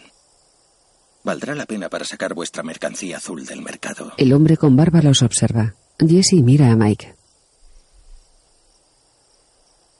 [1.22, 4.12] Valdrá la pena para sacar vuestra mercancía azul del mercado.
[4.16, 5.74] El hombre con barba los observa.
[5.98, 7.14] Jesse mira a Mike.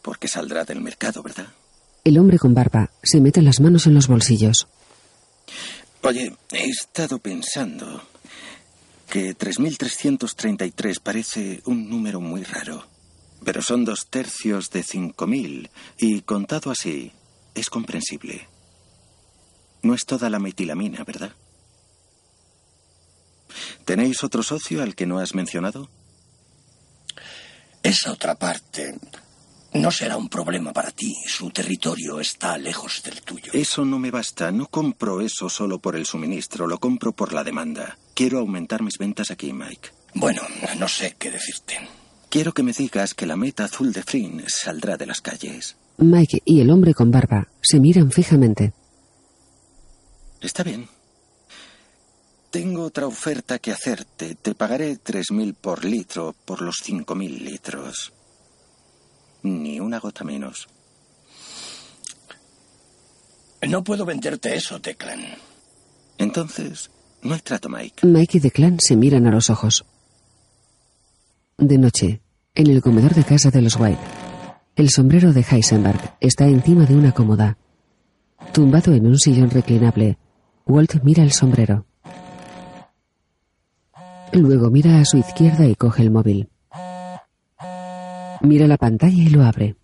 [0.02, 1.48] Porque saldrá del mercado, ¿verdad?
[2.04, 4.66] El hombre con barba se mete las manos en los bolsillos.
[6.02, 8.02] Oye, he estado pensando
[9.10, 12.86] que 3.333 parece un número muy raro.
[13.44, 17.12] Pero son dos tercios de 5.000 y contado así
[17.54, 18.48] es comprensible.
[19.82, 21.32] No es toda la metilamina, ¿verdad?
[23.84, 25.88] ¿Tenéis otro socio al que no has mencionado?
[27.82, 28.94] Esa otra parte
[29.72, 31.16] no será un problema para ti.
[31.26, 33.52] Su territorio está lejos del tuyo.
[33.52, 34.50] Eso no me basta.
[34.50, 37.98] No compro eso solo por el suministro, lo compro por la demanda.
[38.14, 39.90] Quiero aumentar mis ventas aquí, Mike.
[40.14, 40.42] Bueno,
[40.78, 41.78] no sé qué decirte.
[42.30, 45.76] Quiero que me digas que la meta azul de Flynn saldrá de las calles.
[45.98, 48.72] Mike y el hombre con barba se miran fijamente.
[50.40, 50.88] Está bien.
[52.50, 54.36] Tengo otra oferta que hacerte.
[54.36, 58.12] Te pagaré 3.000 por litro por los 5.000 litros.
[59.42, 60.68] Ni una gota menos.
[63.68, 65.20] No puedo venderte eso, Declan.
[66.16, 66.90] Entonces,
[67.22, 68.06] no hay trato, Mike.
[68.06, 69.84] Mike y Declan se miran a los ojos.
[71.60, 72.22] De noche,
[72.54, 74.00] en el comedor de casa de los White,
[74.76, 77.58] el sombrero de Heisenberg está encima de una cómoda.
[78.54, 80.16] Tumbado en un sillón reclinable,
[80.64, 81.84] Walt mira el sombrero.
[84.32, 86.48] Luego mira a su izquierda y coge el móvil.
[88.40, 89.76] Mira la pantalla y lo abre.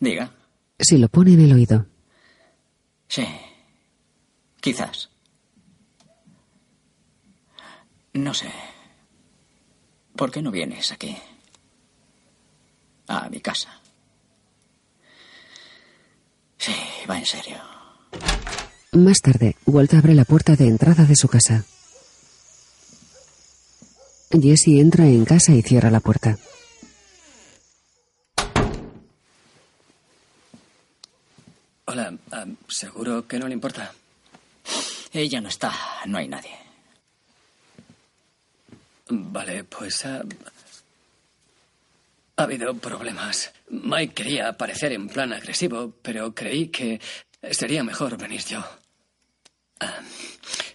[0.00, 0.32] Diga.
[0.78, 1.84] Se lo pone en el oído.
[3.06, 3.26] Sí.
[4.62, 5.10] Quizás.
[8.14, 8.48] No sé.
[10.16, 11.16] ¿Por qué no vienes aquí?
[13.08, 13.80] A mi casa.
[16.58, 16.74] Sí,
[17.08, 17.56] va en serio.
[18.92, 21.64] Más tarde, Walt abre la puerta de entrada de su casa.
[24.30, 26.38] Jesse entra en casa y cierra la puerta.
[31.86, 33.92] Hola, ah, ¿seguro que no le importa?
[35.12, 35.72] Ella no está,
[36.06, 36.61] no hay nadie.
[39.14, 40.22] Vale, pues ha,
[42.36, 43.52] ha habido problemas.
[43.68, 46.98] Mike quería parecer en plan agresivo, pero creí que
[47.50, 48.64] sería mejor venir yo.
[49.80, 50.00] Ah,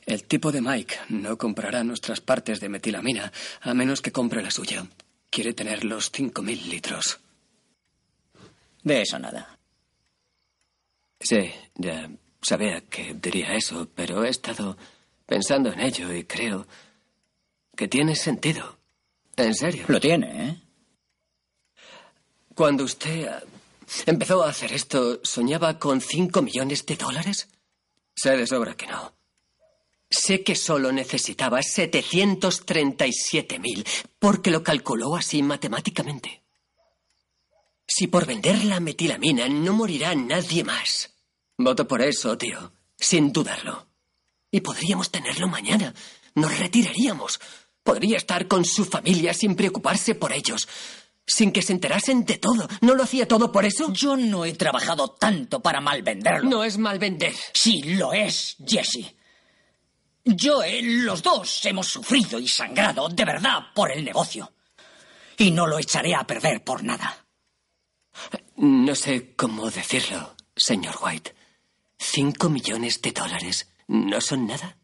[0.06, 4.52] el tipo de Mike no comprará nuestras partes de metilamina a menos que compre la
[4.52, 4.86] suya.
[5.32, 7.20] Quiere tener los 5.000 litros.
[8.84, 9.58] De eso nada.
[11.20, 12.08] Sí, ya
[12.40, 14.78] sabía que diría eso, pero he estado
[15.26, 16.68] pensando en ello y creo
[17.78, 18.78] que tiene sentido.
[19.38, 19.86] En serio.
[19.88, 20.62] Lo tiene, ¿eh?
[22.54, 23.42] Cuando usted ah,
[24.06, 27.48] empezó a hacer esto, ¿soñaba con 5 millones de dólares?
[28.16, 29.16] Sé de sobra que no.
[30.10, 33.86] Sé que solo necesitaba 737.000,
[34.18, 36.44] porque lo calculó así matemáticamente.
[37.86, 41.14] Si por vender la metilamina no morirá nadie más.
[41.58, 43.86] Voto por eso, tío, sin dudarlo.
[44.50, 45.94] Y podríamos tenerlo mañana.
[46.36, 47.40] Nos retiraríamos.
[47.88, 50.68] Podría estar con su familia sin preocuparse por ellos.
[51.26, 52.68] Sin que se enterasen de todo.
[52.82, 53.94] ¿No lo hacía todo por eso?
[53.94, 56.50] Yo no he trabajado tanto para mal venderlo.
[56.50, 57.34] No es mal vender.
[57.54, 59.16] Sí, lo es, Jesse.
[60.26, 64.52] Yo, eh, los dos, hemos sufrido y sangrado de verdad por el negocio.
[65.38, 67.26] Y no lo echaré a perder por nada.
[68.58, 71.34] No sé cómo decirlo, señor White.
[71.98, 74.76] ¿Cinco millones de dólares no son nada?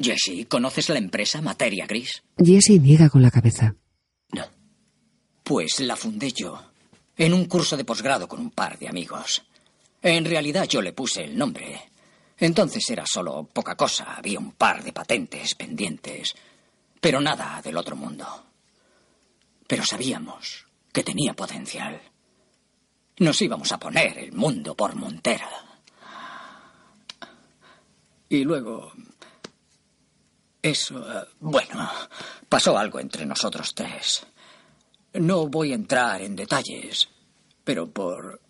[0.00, 2.22] Jesse, ¿conoces la empresa Materia Gris?
[2.38, 3.74] Jesse niega con la cabeza.
[4.32, 4.44] No.
[5.42, 6.62] Pues la fundé yo,
[7.16, 9.44] en un curso de posgrado con un par de amigos.
[10.00, 11.90] En realidad yo le puse el nombre.
[12.38, 16.36] Entonces era solo poca cosa, había un par de patentes pendientes,
[17.00, 18.26] pero nada del otro mundo.
[19.66, 22.00] Pero sabíamos que tenía potencial.
[23.18, 25.48] Nos íbamos a poner el mundo por montera.
[28.28, 28.92] Y luego...
[30.62, 30.98] Eso...
[30.98, 31.88] eh, bueno,
[32.48, 34.26] pasó algo entre nosotros tres.
[35.14, 37.08] No voy a entrar en detalles,
[37.64, 38.40] pero por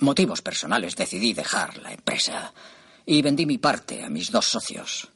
[0.00, 2.52] motivos personales decidí dejar la empresa
[3.06, 5.08] y vendí mi parte a mis dos socios.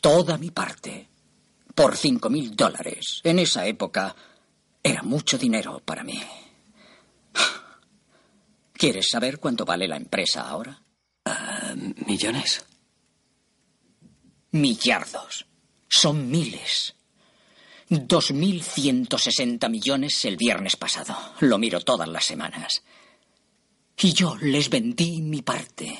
[0.00, 1.08] Toda mi parte.
[1.74, 3.20] Por cinco mil dólares.
[3.24, 4.14] En esa época
[4.82, 6.20] era mucho dinero para mí.
[8.72, 10.80] ¿Quieres saber cuánto vale la empresa ahora?
[11.24, 11.74] Ah,
[12.06, 12.64] ¿Millones?
[14.52, 15.47] Millardos.
[15.88, 16.94] Son miles.
[17.90, 21.16] 2.160 millones el viernes pasado.
[21.40, 22.82] Lo miro todas las semanas.
[24.00, 25.98] Y yo les vendí mi parte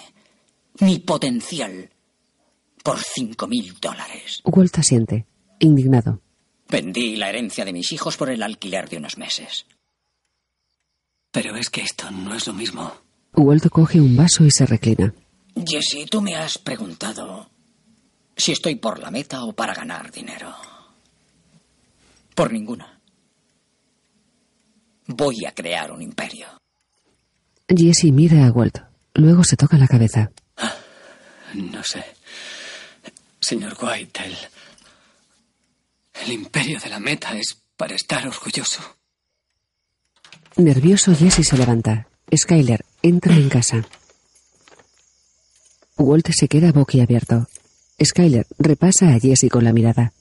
[0.81, 1.91] mi potencial
[2.83, 4.41] por cinco mil dólares.
[4.45, 5.27] Walt asiente,
[5.59, 6.21] indignado.
[6.69, 9.67] Vendí la herencia de mis hijos por el alquiler de unos meses.
[11.33, 12.93] Pero es que esto no es lo mismo.
[13.35, 15.15] Walt coge un vaso y se reclina.
[15.67, 17.51] Jesse, tú me has preguntado
[18.39, 20.55] si estoy por la meta o para ganar dinero.
[22.35, 23.01] Por ninguna.
[25.09, 26.47] Voy a crear un imperio.
[27.69, 28.79] Jesse mira a Walt.
[29.15, 30.31] Luego se toca la cabeza.
[31.55, 32.05] No sé.
[33.41, 34.37] Señor White, el,
[36.25, 38.81] el imperio de la meta es para estar orgulloso.
[40.57, 42.07] Nervioso, Jesse se levanta.
[42.35, 43.85] Skyler entra en casa.
[45.97, 47.49] Walt se queda boquiabierto.
[48.03, 50.13] Skyler repasa a Jesse con la mirada.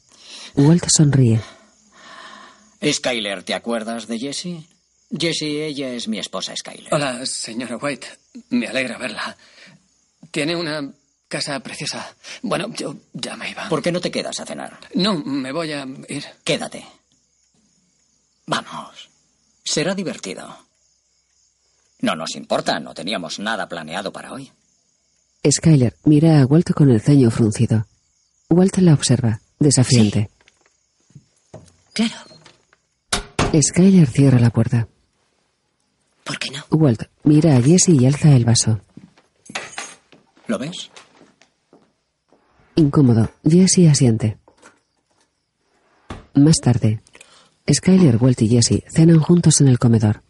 [0.55, 1.39] Walt sonríe.
[2.83, 4.67] Skyler, ¿te acuerdas de Jessie?
[5.11, 6.93] Jessie, ella es mi esposa Skyler.
[6.93, 8.07] Hola, señora White.
[8.49, 9.37] Me alegra verla.
[10.31, 10.91] Tiene una
[11.27, 12.15] casa preciosa.
[12.41, 13.69] Bueno, yo ya me iba.
[13.69, 14.79] ¿Por qué no te quedas a cenar?
[14.95, 16.25] No, me voy a ir.
[16.43, 16.85] Quédate.
[18.45, 19.09] Vamos.
[19.63, 20.57] Será divertido.
[21.99, 24.51] No nos importa, no teníamos nada planeado para hoy.
[25.49, 27.85] Skyler mira a Walt con el ceño fruncido.
[28.49, 30.29] Walt la observa, desafiante.
[31.93, 32.15] Claro.
[33.61, 34.87] Skyler cierra la puerta.
[36.23, 36.63] ¿Por qué no?
[36.71, 38.79] Walt mira a Jesse y alza el vaso.
[40.47, 40.89] ¿Lo ves?
[42.75, 44.37] Incómodo, Jesse asiente.
[46.35, 47.01] Más tarde,
[47.69, 50.23] Skyler, Walt y Jesse cenan juntos en el comedor.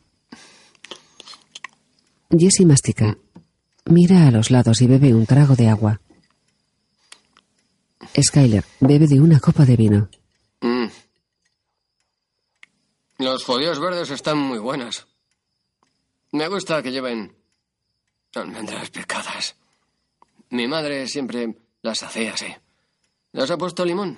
[2.32, 3.18] Jesse mastica.
[3.89, 6.02] Mira a los lados y bebe un trago de agua.
[8.21, 10.10] Skyler bebe de una copa de vino.
[10.62, 10.88] Mm.
[13.19, 15.08] Los judíos verdes están muy buenos.
[16.32, 17.34] Me gusta que lleven
[18.36, 19.56] almendras picadas.
[20.50, 22.54] Mi madre siempre las hacía así.
[23.32, 24.17] ¿Las ha puesto limón?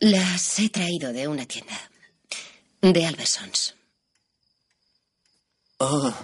[0.00, 1.90] Las he traído de una tienda.
[2.82, 3.74] De Albersons.
[5.78, 6.14] Oh.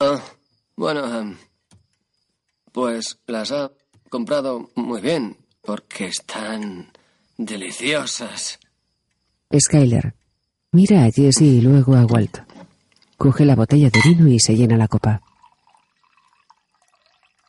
[0.00, 0.22] Ah,
[0.76, 1.36] bueno, em,
[2.72, 3.70] pues las ha
[4.08, 6.92] comprado muy bien, porque están
[7.36, 8.58] deliciosas.
[9.58, 10.14] Skyler
[10.72, 12.38] mira a Jesse y luego a Walt.
[13.16, 15.22] Coge la botella de vino y se llena la copa.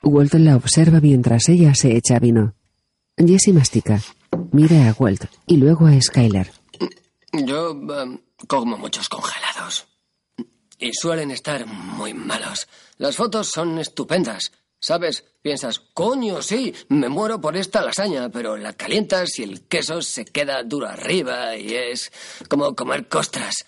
[0.04, 2.54] Walt la observa mientras ella se echa vino.
[3.18, 4.02] Jesse mastica.
[4.52, 6.52] Mira a Walt y luego a Skyler.
[7.32, 9.88] Yo em, como muchos congelados.
[10.84, 12.68] Y suelen estar muy malos.
[12.98, 14.52] Las fotos son estupendas.
[14.82, 15.24] ¿Sabes?
[15.42, 20.26] Piensas, coño, sí, me muero por esta lasaña, pero la calientas y el queso se
[20.26, 22.12] queda duro arriba y es
[22.50, 23.66] como comer costras.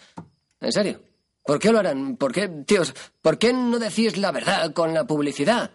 [0.60, 0.99] ¿En serio?
[1.41, 2.17] ¿Por qué lo harán?
[2.17, 5.71] ¿Por qué, tíos, por qué no decís la verdad con la publicidad?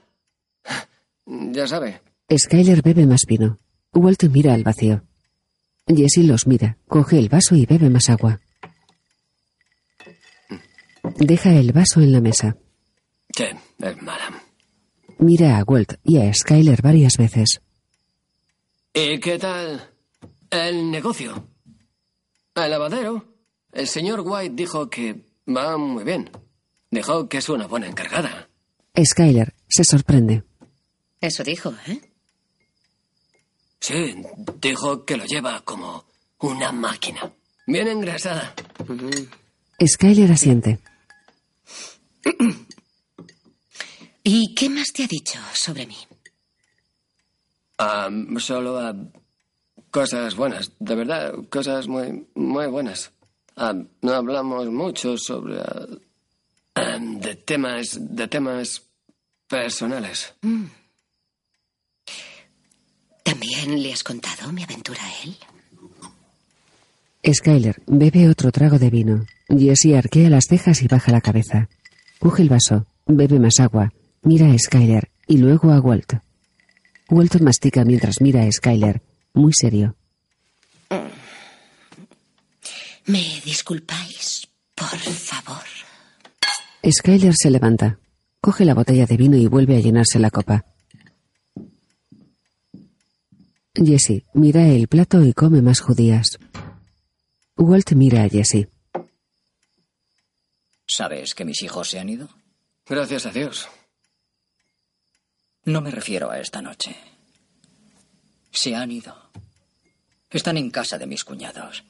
[1.26, 2.02] Ya sabe.
[2.36, 3.60] Skyler bebe más vino.
[3.94, 5.04] Walt mira al vacío.
[5.86, 8.40] Jesse los mira, coge el vaso y bebe más agua.
[11.18, 12.56] Deja el vaso en la mesa.
[13.36, 13.44] Sí,
[13.78, 14.42] es mala.
[15.18, 17.60] Mira a Walt y a Skyler varias veces.
[18.94, 19.90] ¿Y qué tal
[20.50, 21.46] el negocio?
[22.54, 23.24] El lavadero.
[23.72, 26.30] El señor White dijo que va muy bien.
[26.90, 28.48] Dijo que es una buena encargada.
[29.02, 30.42] Skyler se sorprende.
[31.20, 32.00] Eso dijo, ¿eh?
[33.78, 34.16] Sí,
[34.60, 36.04] dijo que lo lleva como
[36.40, 37.30] una máquina.
[37.66, 38.54] Bien engrasada.
[39.86, 40.80] Skyler asiente.
[44.22, 45.96] ¿Y qué más te ha dicho sobre mí?
[47.78, 48.94] Ah, solo ah,
[49.90, 53.12] cosas buenas, de verdad, cosas muy, muy buenas.
[53.56, 55.60] Ah, no hablamos mucho sobre
[56.74, 58.82] de temas, de temas
[59.48, 60.34] personales.
[60.42, 60.64] Mm.
[63.22, 65.36] ¿También le has contado mi aventura a él?
[67.32, 69.26] Skyler bebe otro trago de vino.
[69.48, 71.68] Jesse arquea las cejas y baja la cabeza.
[72.20, 76.18] Coge el vaso, bebe más agua, mira a Skyler y luego a Walt.
[77.08, 79.00] Walt mastica mientras mira a Skyler,
[79.32, 79.96] muy serio.
[83.06, 84.46] ¿Me disculpáis?
[84.74, 85.64] Por favor.
[86.86, 87.98] Skyler se levanta,
[88.42, 90.66] coge la botella de vino y vuelve a llenarse la copa.
[93.74, 96.38] Jesse mira el plato y come más judías.
[97.56, 98.68] Walt mira a Jesse.
[100.92, 102.28] ¿Sabes que mis hijos se han ido?
[102.84, 103.68] Gracias a Dios.
[105.64, 106.96] No me refiero a esta noche.
[108.50, 109.30] Se han ido.
[110.30, 111.84] Están en casa de mis cuñados.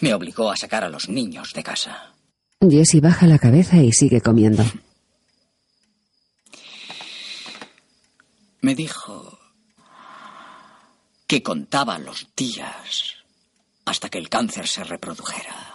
[0.00, 2.12] Me obligó a sacar a los niños de casa.
[2.60, 4.64] Jesse baja la cabeza y sigue comiendo.
[8.62, 9.38] Me dijo
[11.28, 13.14] que contaba los días
[13.84, 15.73] hasta que el cáncer se reprodujera.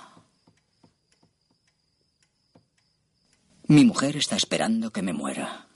[3.70, 5.68] Mi mujer está esperando que me muera.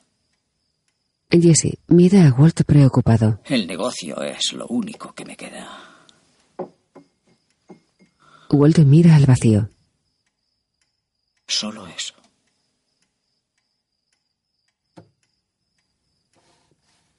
[1.30, 3.40] Jesse mira a Walt preocupado.
[3.46, 6.08] El negocio es lo único que me queda.
[8.50, 9.70] Walt mira al vacío.
[11.48, 12.16] Solo eso.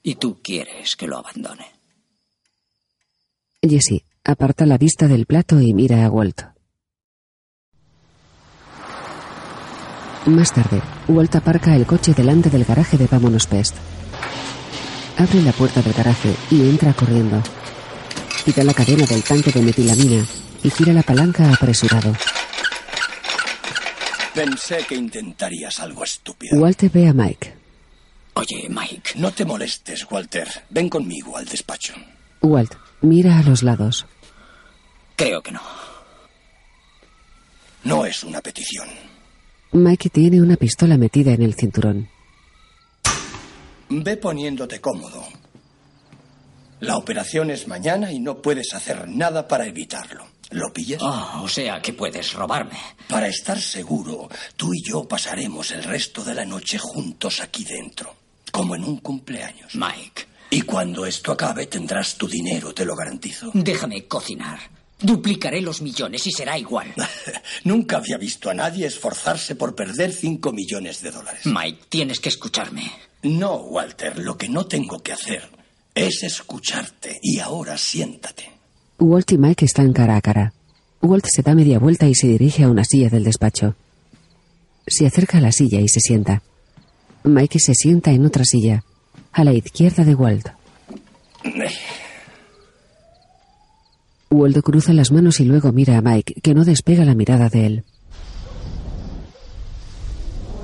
[0.03, 1.70] Y tú quieres que lo abandone.
[3.62, 6.54] Jesse aparta la vista del plato y mira a Walt.
[10.27, 13.77] Más tarde, Walt aparca el coche delante del garaje de Vámonos Pest.
[15.18, 17.43] Abre la puerta del garaje y entra corriendo.
[18.45, 20.25] Quita la cadena del tanque de metilamina
[20.62, 22.14] y gira la palanca apresurado.
[24.35, 26.59] Pensé que intentarías algo estúpido.
[26.59, 27.55] Walt ve a Mike.
[28.35, 29.12] Oye, Mike.
[29.16, 30.49] No te molestes, Walter.
[30.70, 31.95] Ven conmigo al despacho.
[32.41, 34.07] Walt mira a los lados.
[35.16, 35.61] Creo que no.
[37.85, 38.89] No es una petición.
[39.75, 42.09] Mike tiene una pistola metida en el cinturón.
[43.89, 45.25] Ve poniéndote cómodo.
[46.79, 50.27] La operación es mañana y no puedes hacer nada para evitarlo.
[50.53, 51.01] ¿Lo pillas?
[51.03, 52.79] Ah, o sea que puedes robarme.
[53.09, 58.14] Para estar seguro, tú y yo pasaremos el resto de la noche juntos aquí dentro,
[58.53, 59.75] como en un cumpleaños.
[59.75, 60.22] Mike.
[60.51, 63.51] Y cuando esto acabe tendrás tu dinero, te lo garantizo.
[63.53, 64.61] Déjame cocinar.
[65.05, 66.95] Duplicaré los millones y será igual.
[67.65, 71.43] Nunca había visto a nadie esforzarse por perder cinco millones de dólares.
[71.45, 72.91] Mike, tienes que escucharme.
[73.23, 75.43] No, Walter, lo que no tengo que hacer
[75.95, 77.19] es escucharte.
[77.21, 78.51] Y ahora siéntate.
[78.99, 80.55] Walt y Mike están cara a cara.
[81.03, 83.77] Walt se da media vuelta y se dirige a una silla del despacho.
[84.87, 86.43] Se acerca a la silla y se sienta.
[87.25, 88.85] Mike se sienta en otra silla,
[89.33, 90.49] a la izquierda de Walt.
[94.35, 97.66] Walt cruza las manos y luego mira a Mike, que no despega la mirada de
[97.66, 97.85] él.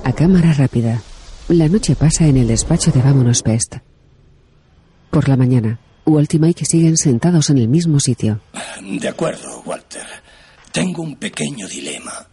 [0.03, 1.01] A cámara rápida.
[1.47, 3.77] La noche pasa en el despacho de Vámonos Pest.
[5.09, 8.41] Por la mañana, Walt y Mike siguen sentados en el mismo sitio.
[8.81, 10.05] De acuerdo, Walter.
[10.71, 12.27] Tengo un pequeño dilema.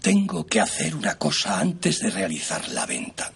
[0.00, 3.32] Tengo que hacer una cosa antes de realizar la venta.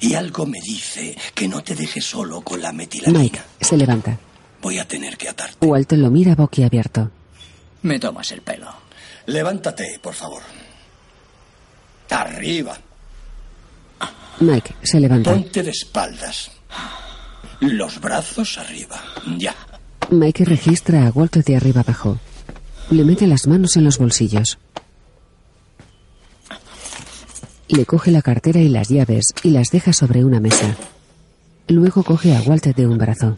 [0.00, 3.20] Y algo me dice que no te dejes solo con la metilamina.
[3.20, 4.18] Mike se levanta.
[4.60, 5.64] Voy a tener que atarte.
[5.64, 7.10] Walt lo mira boquiabierto.
[7.82, 8.68] Me tomas el pelo.
[9.26, 10.42] Levántate, por favor.
[12.10, 12.76] Arriba.
[14.40, 15.32] Mike se levanta.
[15.32, 16.50] Ponte de espaldas.
[17.60, 19.00] Los brazos arriba.
[19.36, 19.54] Ya.
[20.10, 22.18] Mike registra a Walt de arriba abajo.
[22.90, 24.58] Le mete las manos en los bolsillos.
[27.68, 30.74] Le coge la cartera y las llaves y las deja sobre una mesa.
[31.68, 33.34] Luego coge a Walt de un brazo.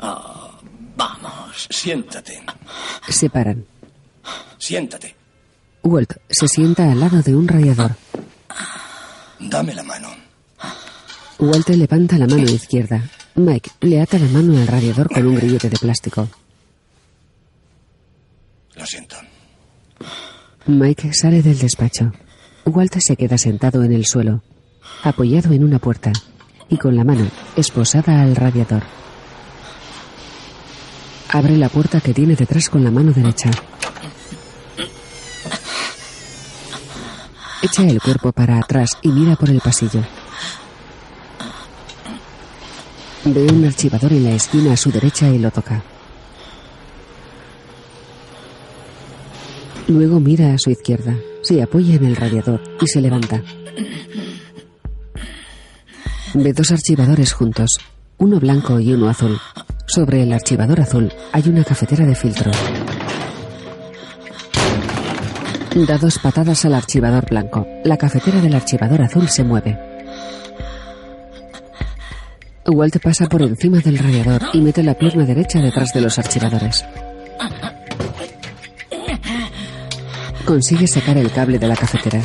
[0.00, 0.29] Oh.
[1.68, 2.42] Siéntate.
[3.08, 3.64] Se paran.
[4.58, 5.14] Siéntate.
[5.82, 7.96] Walt se sienta al lado de un radiador.
[9.38, 10.08] Dame la mano.
[11.38, 13.02] Walt levanta la mano izquierda.
[13.34, 16.28] Mike le ata la mano al radiador con un grillete de plástico.
[18.74, 19.16] Lo siento.
[20.66, 22.12] Mike sale del despacho.
[22.66, 24.42] Walt se queda sentado en el suelo,
[25.02, 26.12] apoyado en una puerta
[26.68, 28.82] y con la mano esposada al radiador.
[31.32, 33.50] Abre la puerta que tiene detrás con la mano derecha.
[37.62, 40.02] Echa el cuerpo para atrás y mira por el pasillo.
[43.24, 45.82] Ve un archivador en la esquina a su derecha y lo toca.
[49.86, 53.40] Luego mira a su izquierda, se apoya en el radiador y se levanta.
[56.34, 57.78] Ve dos archivadores juntos,
[58.18, 59.38] uno blanco y uno azul.
[59.92, 62.52] Sobre el archivador azul hay una cafetera de filtro.
[65.74, 67.66] Da dos patadas al archivador blanco.
[67.82, 69.76] La cafetera del archivador azul se mueve.
[72.68, 76.84] Walt pasa por encima del radiador y mete la pierna derecha detrás de los archivadores.
[80.44, 82.22] Consigue sacar el cable de la cafetera.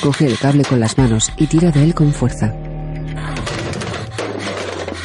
[0.00, 2.54] Coge el cable con las manos y tira de él con fuerza.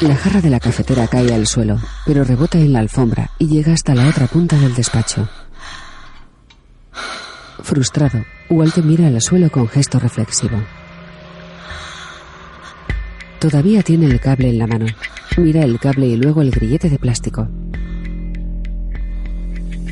[0.02, 3.72] La jarra de la cafetera cae al suelo, pero rebota en la alfombra y llega
[3.72, 5.30] hasta la otra punta del despacho.
[7.62, 10.58] Frustrado, Walt mira al suelo con gesto reflexivo.
[13.40, 14.88] Todavía tiene el cable en la mano.
[15.38, 17.48] Mira el cable y luego el grillete de plástico.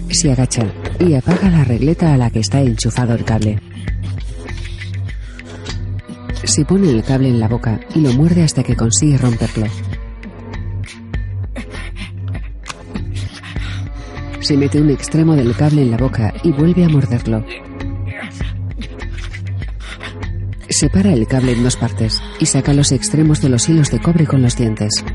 [0.10, 0.66] Se agacha
[1.00, 3.62] y apaga la regleta a la que está enchufado el cable.
[6.44, 9.68] Se pone el cable en la boca y lo muerde hasta que consigue romperlo.
[14.50, 17.46] Se mete un extremo del cable en la boca y vuelve a morderlo.
[20.68, 24.26] Separa el cable en dos partes y saca los extremos de los hilos de cobre
[24.26, 25.06] con los dientes.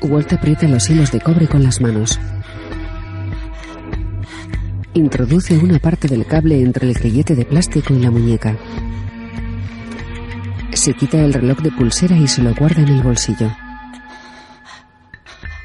[0.00, 2.18] Walt aprieta los hilos de cobre con las manos.
[4.94, 8.56] Introduce una parte del cable entre el grillete de plástico y la muñeca.
[10.72, 13.50] Se quita el reloj de pulsera y se lo guarda en el bolsillo.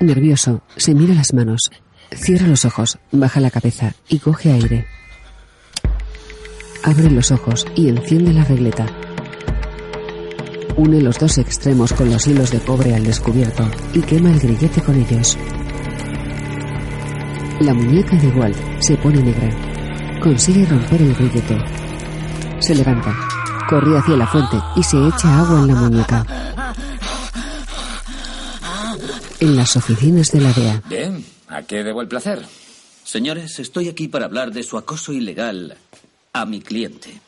[0.03, 1.71] Nervioso, se mira las manos.
[2.11, 4.85] Cierra los ojos, baja la cabeza y coge aire.
[6.83, 8.85] Abre los ojos y enciende la regleta.
[10.75, 14.81] Une los dos extremos con los hilos de cobre al descubierto y quema el grillete
[14.81, 15.37] con ellos.
[17.61, 19.49] La muñeca de Walt se pone negra.
[20.21, 21.57] Consigue romper el grillete.
[22.59, 23.15] Se levanta,
[23.69, 26.25] corre hacia la fuente y se echa agua en la muñeca.
[29.43, 30.83] En las oficinas de la DEA.
[30.87, 32.45] Bien, ¿a qué debo el placer?
[33.03, 35.75] Señores, estoy aquí para hablar de su acoso ilegal
[36.31, 37.19] a mi cliente.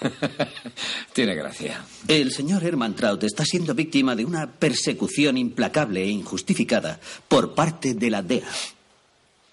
[1.12, 1.84] Tiene gracia.
[2.08, 7.92] El señor Herman Trout está siendo víctima de una persecución implacable e injustificada por parte
[7.92, 8.48] de la DEA.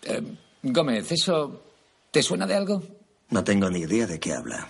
[0.04, 0.22] Eh,
[0.64, 1.62] Gómez, ¿eso
[2.10, 2.82] te suena de algo?
[3.32, 4.70] No tengo ni idea de qué habla.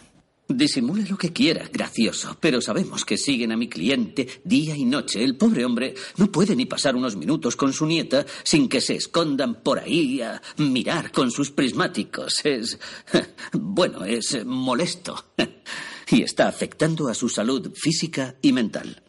[0.58, 5.24] Disimule lo que quiera, gracioso, pero sabemos que siguen a mi cliente día y noche.
[5.24, 8.96] El pobre hombre no puede ni pasar unos minutos con su nieta sin que se
[8.96, 12.42] escondan por ahí a mirar con sus prismáticos.
[12.44, 12.80] Es.
[13.54, 15.26] bueno, es molesto.
[16.10, 19.02] y está afectando a su salud física y mental.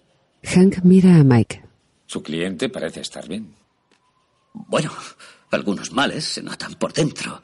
[0.45, 1.63] Hank mira a Mike.
[2.07, 3.55] Su cliente parece estar bien.
[4.53, 4.93] Bueno,
[5.51, 7.41] algunos males se notan por dentro.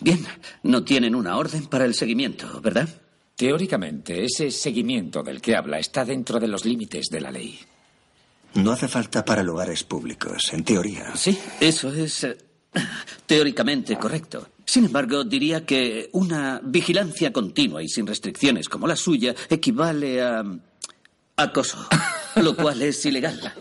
[0.00, 0.24] Bien,
[0.64, 2.88] no tienen una orden para el seguimiento, ¿verdad?
[3.36, 7.58] Teóricamente, ese seguimiento del que habla está dentro de los límites de la ley.
[8.54, 11.16] No hace falta para lugares públicos, en teoría.
[11.16, 12.36] Sí, eso es eh,
[13.26, 14.48] teóricamente correcto.
[14.64, 20.44] Sin embargo, diría que una vigilancia continua y sin restricciones como la suya equivale a
[21.36, 21.78] acoso,
[22.36, 23.52] lo cual es ilegal.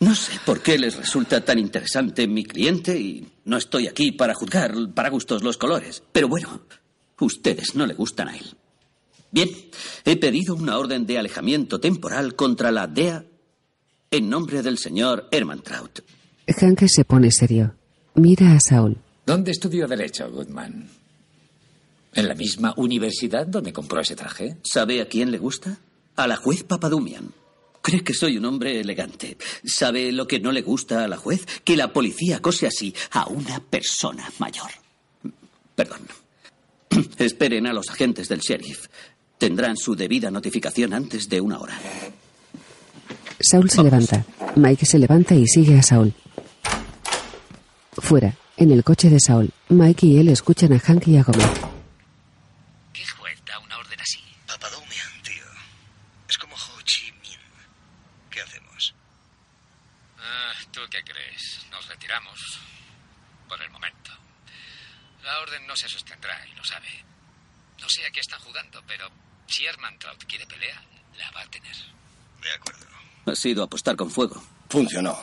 [0.00, 4.34] No sé por qué les resulta tan interesante mi cliente y no estoy aquí para
[4.34, 6.02] juzgar para gustos los colores.
[6.12, 6.60] Pero bueno,
[7.20, 8.56] ustedes no le gustan a él.
[9.30, 9.48] Bien,
[10.04, 13.24] he pedido una orden de alejamiento temporal contra la DEA
[14.10, 16.00] en nombre del señor Herman Trout.
[16.46, 17.74] Hank se pone serio.
[18.14, 18.96] Mira a Saul.
[19.26, 20.88] ¿Dónde estudió Derecho, Goodman?
[22.14, 24.58] ¿En la misma universidad donde compró ese traje?
[24.62, 25.78] ¿Sabe a quién le gusta?
[26.14, 27.32] A la juez Papadumian.
[27.84, 29.36] Cree que soy un hombre elegante.
[29.62, 31.44] ¿Sabe lo que no le gusta a la juez?
[31.64, 34.70] Que la policía acose así a una persona mayor.
[35.74, 36.00] Perdón.
[37.18, 38.86] Esperen a los agentes del sheriff.
[39.36, 41.78] Tendrán su debida notificación antes de una hora.
[43.38, 44.24] Saul se levanta.
[44.56, 46.14] Mike se levanta y sigue a Saul.
[47.92, 51.46] Fuera, en el coche de Saul, Mike y él escuchan a Hank y a Gómez.
[52.94, 54.20] ¿Qué juez da una orden así?
[54.46, 55.44] Papadomian, tío.
[56.30, 57.38] Es como Ho Chi Minh.
[58.30, 58.94] ¿Qué hacemos?
[60.18, 61.66] Ah, ¿Tú qué crees?
[61.70, 62.58] ¿Nos retiramos?
[63.48, 64.10] Por el momento.
[65.22, 66.86] La orden no se sostendrá y lo sabe.
[67.80, 69.10] No sé a qué están jugando, pero
[69.48, 70.80] si Herman Trout quiere pelea,
[71.18, 71.74] la va a tener.
[72.40, 72.86] De acuerdo.
[73.26, 74.40] Ha sido apostar con fuego.
[74.68, 75.18] Funcionó.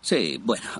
[0.00, 0.70] Sí, bueno,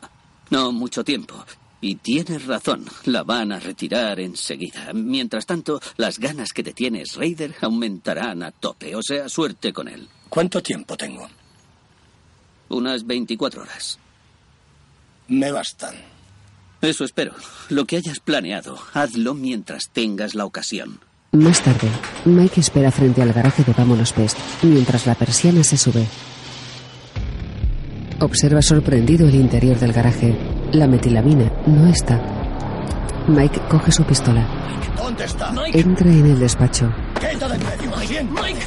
[0.50, 1.44] no mucho tiempo.
[1.80, 4.92] Y tienes razón, la van a retirar enseguida.
[4.92, 8.94] Mientras tanto, las ganas que te tienes, Raider, aumentarán a tope.
[8.94, 10.08] O sea, suerte con él.
[10.28, 11.28] ¿Cuánto tiempo tengo?
[12.68, 13.98] Unas 24 horas.
[15.26, 16.17] Me bastan.
[16.80, 17.32] Eso espero.
[17.68, 21.00] Lo que hayas planeado, hazlo mientras tengas la ocasión.
[21.32, 21.88] Más tarde,
[22.24, 26.06] Mike espera frente al garaje de Vámonos Pest, mientras la persiana se sube.
[28.20, 30.36] Observa sorprendido el interior del garaje.
[30.72, 32.20] La metilamina no está.
[33.28, 34.46] Mike coge su pistola.
[34.96, 35.52] ¿Dónde está?
[35.72, 36.92] Entra en el despacho.
[37.14, 37.92] ¡Quita de en medio!
[38.08, 38.32] ¿Quién?
[38.32, 38.60] Mike.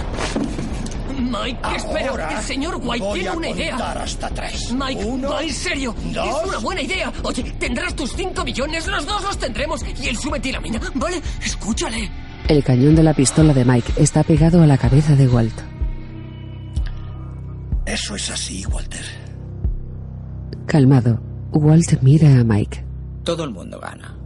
[1.31, 2.09] Mike, espera.
[2.09, 3.75] Ahora El señor White voy tiene a una idea.
[3.93, 4.71] hasta tres.
[4.73, 5.95] Mike, Uno, va en serio.
[6.13, 6.27] dos.
[6.27, 7.11] Es una buena idea.
[7.23, 9.81] Oye, tendrás tus cinco millones, los dos los tendremos.
[10.01, 11.21] Y él su metilamina, ¿vale?
[11.43, 12.09] Escúchale.
[12.47, 15.53] El cañón de la pistola de Mike está pegado a la cabeza de Walt.
[17.85, 19.05] Eso es así, Walter.
[20.65, 21.19] Calmado,
[21.51, 22.85] Walt mira a Mike.
[23.23, 24.17] Todo el mundo gana.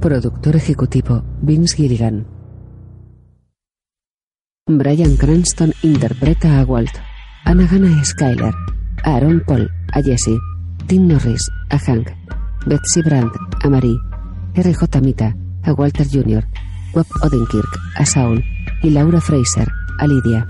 [0.00, 2.24] Productor ejecutivo Vince Gilligan.
[4.68, 6.92] Brian Cranston interpreta a Walt.
[7.44, 8.54] Anna gana a Skyler.
[9.02, 10.38] A Aaron Paul, a Jesse.
[10.86, 12.10] Tim Norris, a Hank.
[12.64, 13.32] Betsy Brandt,
[13.64, 13.98] a Marie.
[14.54, 15.00] R.J.
[15.00, 15.34] Mita,
[15.64, 16.44] a Walter Jr.
[16.94, 18.44] Bob Odenkirk, a Saul.
[18.84, 19.66] Y Laura Fraser,
[19.98, 20.46] a Lydia.